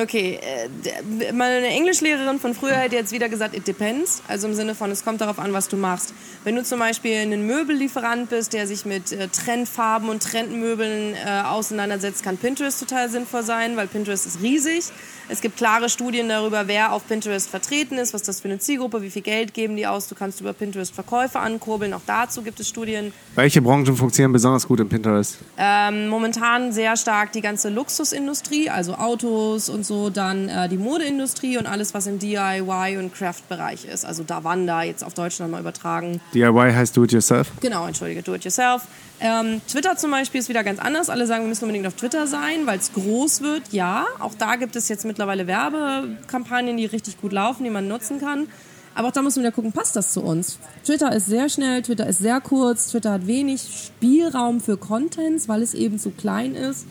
[0.00, 4.22] Okay, äh, meine Englischlehrerin von früher hätte jetzt wieder gesagt, it depends.
[4.28, 6.14] Also im Sinne von, es kommt darauf an, was du machst.
[6.44, 11.42] Wenn du zum Beispiel ein Möbellieferant bist, der sich mit äh, Trendfarben und Trendmöbeln äh,
[11.44, 14.84] auseinandersetzt, kann Pinterest total sinnvoll sein, weil Pinterest ist riesig.
[15.30, 19.02] Es gibt klare Studien darüber, wer auf Pinterest vertreten ist, was das für eine Zielgruppe,
[19.02, 20.08] wie viel Geld geben die aus.
[20.08, 21.92] Du kannst über Pinterest Verkäufe ankurbeln.
[21.92, 23.12] Auch dazu gibt es Studien.
[23.34, 25.36] Welche Branchen funktionieren besonders gut in Pinterest?
[25.58, 31.58] Ähm, momentan sehr stark die ganze Luxusindustrie, also Autos und so, dann äh, die Modeindustrie
[31.58, 34.06] und alles, was im DIY und Craft-Bereich ist.
[34.06, 36.22] Also Davanda jetzt auf Deutschland mal übertragen.
[36.32, 37.48] DIY heißt Do It Yourself?
[37.60, 38.82] Genau, entschuldige, Do It Yourself.
[39.20, 41.10] Ähm, Twitter zum Beispiel ist wieder ganz anders.
[41.10, 43.62] Alle sagen, wir müssen unbedingt auf Twitter sein, weil es groß wird.
[43.72, 48.20] Ja, auch da gibt es jetzt mittlerweile Werbekampagnen, die richtig gut laufen, die man nutzen
[48.20, 48.48] kann.
[48.94, 50.58] Aber auch da muss man wieder gucken, passt das zu uns?
[50.84, 55.62] Twitter ist sehr schnell, Twitter ist sehr kurz, Twitter hat wenig Spielraum für Contents, weil
[55.62, 56.86] es eben zu klein ist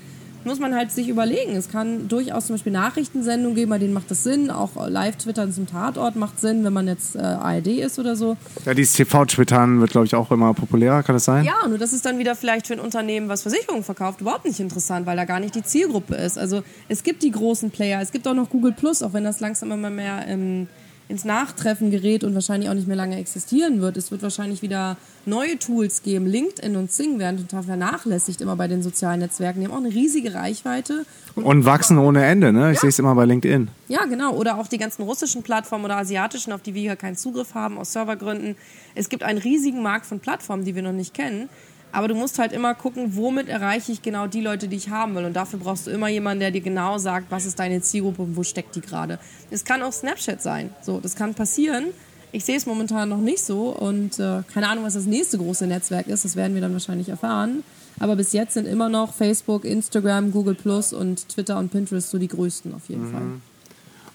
[0.47, 1.55] muss man halt sich überlegen.
[1.55, 4.49] Es kann durchaus zum Beispiel Nachrichtensendungen geben, bei denen macht das Sinn.
[4.49, 8.37] Auch Live-Twittern zum Tatort macht Sinn, wenn man jetzt äh, ARD ist oder so.
[8.65, 11.45] Ja, dieses TV-Twittern wird, glaube ich, auch immer populärer, kann das sein?
[11.45, 14.59] Ja, nur das ist dann wieder vielleicht für ein Unternehmen, was Versicherungen verkauft, überhaupt nicht
[14.59, 16.39] interessant, weil da gar nicht die Zielgruppe ist.
[16.39, 19.39] Also es gibt die großen Player, es gibt auch noch Google Plus, auch wenn das
[19.39, 20.67] langsam immer mehr ähm,
[21.09, 23.95] ins Nachtreffen gerät und wahrscheinlich auch nicht mehr lange existieren wird.
[23.95, 26.25] Es wird wahrscheinlich wieder neue Tools geben.
[26.25, 29.61] LinkedIn und Sing werden total vernachlässigt immer bei den sozialen Netzwerken.
[29.61, 31.05] Die haben auch eine riesige Reichweite.
[31.35, 32.71] Und, und wachsen ohne Ende, ne?
[32.71, 32.81] Ich ja.
[32.81, 33.69] sehe es immer bei LinkedIn.
[33.87, 34.33] Ja, genau.
[34.33, 37.77] Oder auch die ganzen russischen Plattformen oder asiatischen, auf die wir hier keinen Zugriff haben
[37.77, 38.55] aus Servergründen.
[38.95, 41.47] Es gibt einen riesigen Markt von Plattformen, die wir noch nicht kennen.
[41.91, 45.15] Aber du musst halt immer gucken, womit erreiche ich genau die Leute, die ich haben
[45.15, 45.25] will.
[45.25, 48.35] Und dafür brauchst du immer jemanden, der dir genau sagt, was ist deine Zielgruppe und
[48.35, 49.19] wo steckt die gerade.
[49.49, 50.69] Es kann auch Snapchat sein.
[50.81, 51.85] So, das kann passieren.
[52.31, 55.65] Ich sehe es momentan noch nicht so und äh, keine Ahnung, was das nächste große
[55.65, 56.25] Netzwerk ist.
[56.25, 57.63] Das werden wir dann wahrscheinlich erfahren.
[57.99, 62.17] Aber bis jetzt sind immer noch Facebook, Instagram, Google Plus und Twitter und Pinterest so
[62.17, 63.11] die größten auf jeden mhm.
[63.11, 63.21] Fall.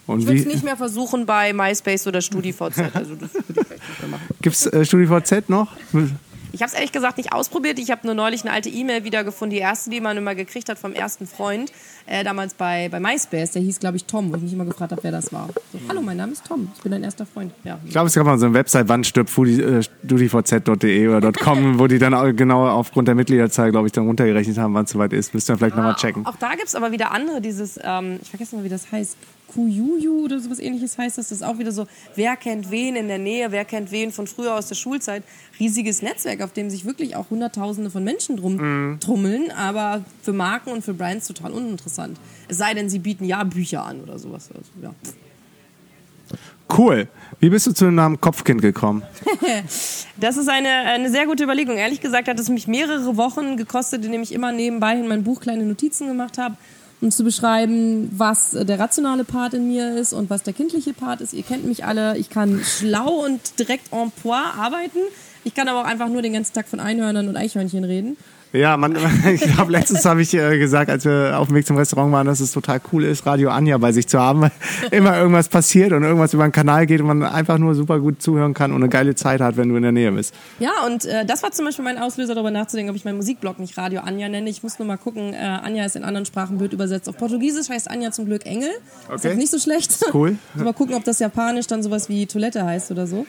[0.05, 2.79] Und ich würde es nicht mehr versuchen bei MySpace oder StudiVZ.
[2.93, 4.27] Also das würde ich vielleicht nicht mehr machen.
[4.41, 5.71] Gibt es äh, StudiVZ noch?
[6.53, 7.79] Ich habe es ehrlich gesagt nicht ausprobiert.
[7.79, 10.77] Ich habe nur neulich eine alte E-Mail wiedergefunden, die erste, die man immer gekriegt hat
[10.77, 11.71] vom ersten Freund,
[12.05, 13.51] äh, damals bei, bei MySpace.
[13.51, 15.49] Der hieß, glaube ich, Tom, wo ich mich immer gefragt habe, wer das war.
[15.71, 17.51] So, Hallo, mein Name ist Tom, ich bin dein erster Freund.
[17.63, 17.79] Ja.
[17.83, 21.97] Ich glaube, es gab mal so eine Website, wann stirbt studivz.de oder .com, wo die
[21.97, 25.33] dann genau aufgrund der Mitgliederzahl, glaube ich, dann runtergerechnet haben, wann es soweit ist.
[25.33, 26.23] Müsst ihr vielleicht ah, nochmal checken.
[26.27, 29.17] Auch da gibt es aber wieder andere, dieses, ähm, ich vergesse mal, wie das heißt,
[29.53, 31.29] Kuyuyu oder sowas ähnliches heißt das.
[31.29, 34.27] Das ist auch wieder so, wer kennt wen in der Nähe, wer kennt wen von
[34.27, 35.23] früher aus der Schulzeit.
[35.59, 38.99] Riesiges Netzwerk, auf dem sich wirklich auch Hunderttausende von Menschen drum mhm.
[38.99, 42.17] trummeln, aber für Marken und für Brands total uninteressant.
[42.47, 44.49] Es sei denn, sie bieten ja Bücher an oder sowas.
[44.53, 44.93] Also, ja.
[46.75, 47.07] Cool.
[47.39, 49.03] Wie bist du zu dem Namen Kopfkind gekommen?
[50.17, 51.77] das ist eine, eine sehr gute Überlegung.
[51.77, 55.41] Ehrlich gesagt hat es mich mehrere Wochen gekostet, indem ich immer nebenbei in mein Buch
[55.41, 56.55] kleine Notizen gemacht habe
[57.03, 61.19] um zu beschreiben, was der rationale Part in mir ist und was der kindliche Part
[61.19, 61.33] ist.
[61.33, 62.17] Ihr kennt mich alle.
[62.17, 64.99] Ich kann schlau und direkt en point arbeiten.
[65.43, 68.15] Ich kann aber auch einfach nur den ganzen Tag von Einhörnern und Eichhörnchen reden.
[68.53, 68.95] Ja, man,
[69.33, 72.27] ich glaube, letztens habe ich äh, gesagt, als wir auf dem Weg zum Restaurant waren,
[72.27, 74.51] dass es total cool ist, Radio Anja bei sich zu haben, weil
[74.91, 78.21] immer irgendwas passiert und irgendwas über den Kanal geht und man einfach nur super gut
[78.21, 80.35] zuhören kann und eine geile Zeit hat, wenn du in der Nähe bist.
[80.59, 83.57] Ja, und äh, das war zum Beispiel mein Auslöser, darüber nachzudenken, ob ich meinen Musikblog
[83.57, 84.47] nicht Radio Anja nenne.
[84.51, 87.09] Ich muss nur mal gucken, äh, Anja ist in anderen Sprachen blöd übersetzt.
[87.09, 88.69] Auf Portugiesisch heißt Anja zum Glück Engel.
[89.11, 89.31] Okay.
[89.31, 89.97] Ist nicht so schlecht.
[90.13, 90.37] Cool.
[90.53, 93.25] mal gucken, ob das Japanisch dann sowas wie Toilette heißt oder so.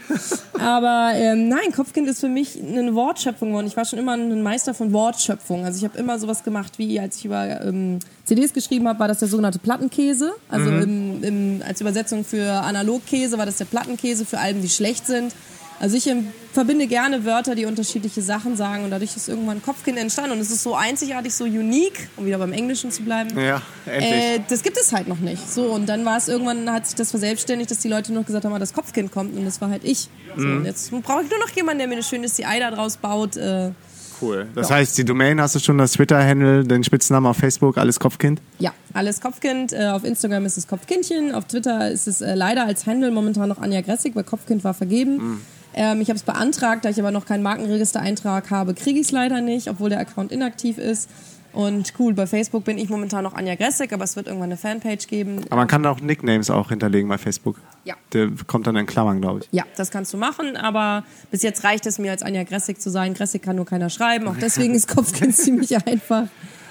[0.60, 3.66] Aber ähm, nein, Kopfkind ist für mich eine Wortschöpfung geworden.
[3.66, 5.64] Ich war schon immer ein Meister von Wortschöpfung.
[5.64, 9.08] Also ich habe immer sowas gemacht, wie als ich über ähm, CDs geschrieben habe, war
[9.08, 10.32] das der sogenannte Plattenkäse.
[10.48, 10.82] Also mhm.
[10.82, 15.32] im, im, als Übersetzung für Analogkäse war das der Plattenkäse für Alben, die schlecht sind.
[15.80, 19.98] Also ich ähm, verbinde gerne Wörter, die unterschiedliche Sachen sagen und dadurch ist irgendwann Kopfkind
[19.98, 23.36] entstanden und es ist so einzigartig, so unique, um wieder beim Englischen zu bleiben.
[23.38, 24.12] Ja, endlich.
[24.12, 25.50] Äh, das gibt es halt noch nicht.
[25.50, 28.44] So und dann war es irgendwann, hat sich das verselbstständigt, dass die Leute noch gesagt
[28.44, 30.08] haben, ah, das Kopfkind kommt und das war halt ich.
[30.36, 30.58] So, mhm.
[30.58, 33.36] und jetzt brauche ich nur noch jemanden, der mir eine schöne CI da draus baut.
[33.36, 33.72] Äh,
[34.20, 34.46] Cool.
[34.54, 34.76] Das ja.
[34.76, 38.40] heißt, die Domain hast du schon, das Twitter-Handle, den Spitznamen auf Facebook, alles Kopfkind?
[38.58, 39.72] Ja, alles Kopfkind.
[39.72, 41.34] Äh, auf Instagram ist es Kopfkindchen.
[41.34, 44.74] Auf Twitter ist es äh, leider als Handle momentan noch Anja Gressig, weil Kopfkind war
[44.74, 45.16] vergeben.
[45.16, 45.40] Mhm.
[45.74, 49.12] Ähm, ich habe es beantragt, da ich aber noch keinen Markenregister-Eintrag habe, kriege ich es
[49.12, 51.08] leider nicht, obwohl der Account inaktiv ist.
[51.54, 54.56] Und cool, bei Facebook bin ich momentan noch Anja Gressig, aber es wird irgendwann eine
[54.56, 55.42] Fanpage geben.
[55.46, 57.56] Aber man kann auch Nicknames auch hinterlegen bei Facebook.
[57.84, 57.94] Ja.
[58.12, 59.48] Der kommt dann in Klammern, glaube ich.
[59.52, 62.90] Ja, das kannst du machen, aber bis jetzt reicht es mir, als Anja Gressig zu
[62.90, 63.14] sein.
[63.14, 66.24] Gressig kann nur keiner schreiben, auch deswegen ist Kopfkind ziemlich einfach.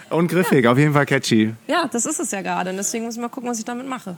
[0.09, 1.53] Und griffig, auf jeden Fall catchy.
[1.67, 3.87] Ja, das ist es ja gerade und deswegen muss ich mal gucken, was ich damit
[3.87, 4.17] mache.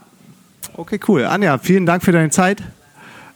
[0.73, 1.25] Okay, cool.
[1.25, 2.63] Anja, vielen Dank für deine Zeit.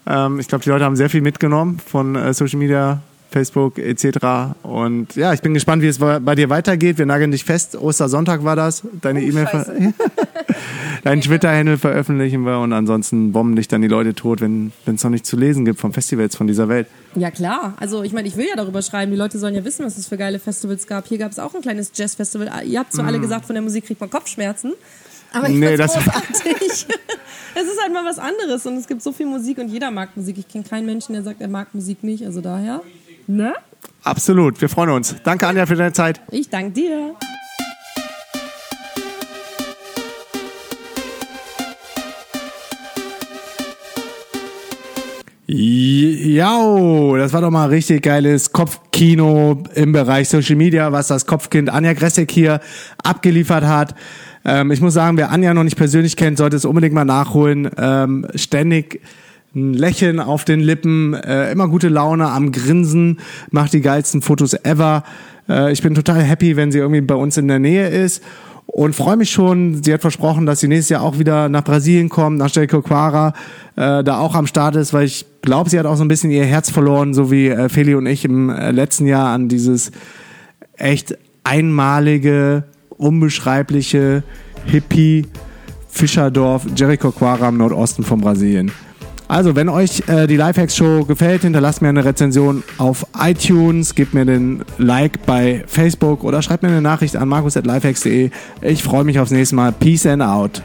[0.08, 3.02] Ähm, ich glaube, die Leute haben sehr viel mitgenommen von äh, Social Media,
[3.32, 4.56] Facebook etc.
[4.64, 6.98] Und ja, ich bin gespannt, wie es bei dir weitergeht.
[6.98, 7.76] Wir nageln dich fest.
[7.76, 8.84] Ostersonntag war das.
[9.02, 9.94] Deine E-Mail, ver- Scheiße.
[11.04, 15.12] deinen Twitter-Handle veröffentlichen wir und ansonsten bomben dich dann die Leute tot, wenn es noch
[15.12, 16.88] nicht zu lesen gibt von Festivals von dieser Welt.
[17.16, 19.12] Ja klar, also ich meine, ich will ja darüber schreiben.
[19.12, 21.08] Die Leute sollen ja wissen, was es für geile Festivals gab.
[21.08, 22.50] Hier gab es auch ein kleines Jazz-Festival.
[22.66, 24.74] Ihr habt zwar alle gesagt, von der Musik kriegt man Kopfschmerzen.
[25.32, 25.60] Aber ich Mm.
[25.60, 26.56] Nee, das- großartig.
[27.56, 30.16] es ist halt mal was anderes und es gibt so viel Musik und jeder mag
[30.18, 30.38] Musik.
[30.40, 32.26] Ich kenne keinen Menschen, der sagt, er mag Musik nicht.
[32.26, 32.82] Also daher,
[33.30, 33.54] ne?
[34.04, 35.16] Absolut, wir freuen uns.
[35.24, 36.22] Danke, Anja, für deine Zeit.
[36.32, 37.16] Ich danke dir.
[45.52, 51.72] Ja, das war doch mal richtig geiles Kopfkino im Bereich Social Media, was das Kopfkind
[51.72, 52.60] Anja Gressek hier
[53.04, 53.96] abgeliefert hat.
[54.46, 57.68] Ähm, ich muss sagen, wer Anja noch nicht persönlich kennt, sollte es unbedingt mal nachholen.
[57.78, 59.02] Ähm, ständig
[59.56, 63.20] ein Lächeln auf den Lippen, äh, immer gute Laune am Grinsen,
[63.52, 65.04] macht die geilsten Fotos ever.
[65.48, 68.24] Äh, ich bin total happy, wenn sie irgendwie bei uns in der Nähe ist
[68.68, 69.82] und freue mich schon.
[69.84, 73.34] Sie hat versprochen, dass sie nächstes Jahr auch wieder nach Brasilien kommt, nach Jericoacoara,
[73.76, 76.32] äh, da auch am Start ist, weil ich glaube, sie hat auch so ein bisschen
[76.32, 79.92] ihr Herz verloren, so wie äh, Feli und ich im äh, letzten Jahr an dieses
[80.78, 84.24] echt einmalige, unbeschreibliche
[84.66, 85.26] Hippie
[85.88, 88.72] Fischerdorf Jericoacoara im Nordosten von Brasilien.
[89.30, 94.16] Also, wenn euch äh, die Lifehacks Show gefällt, hinterlasst mir eine Rezension auf iTunes, gebt
[94.16, 98.32] mir den Like bei Facebook oder schreibt mir eine Nachricht an markus.lifehacks.de.
[98.62, 99.72] Ich freue mich aufs nächste Mal.
[99.72, 100.64] Peace and out.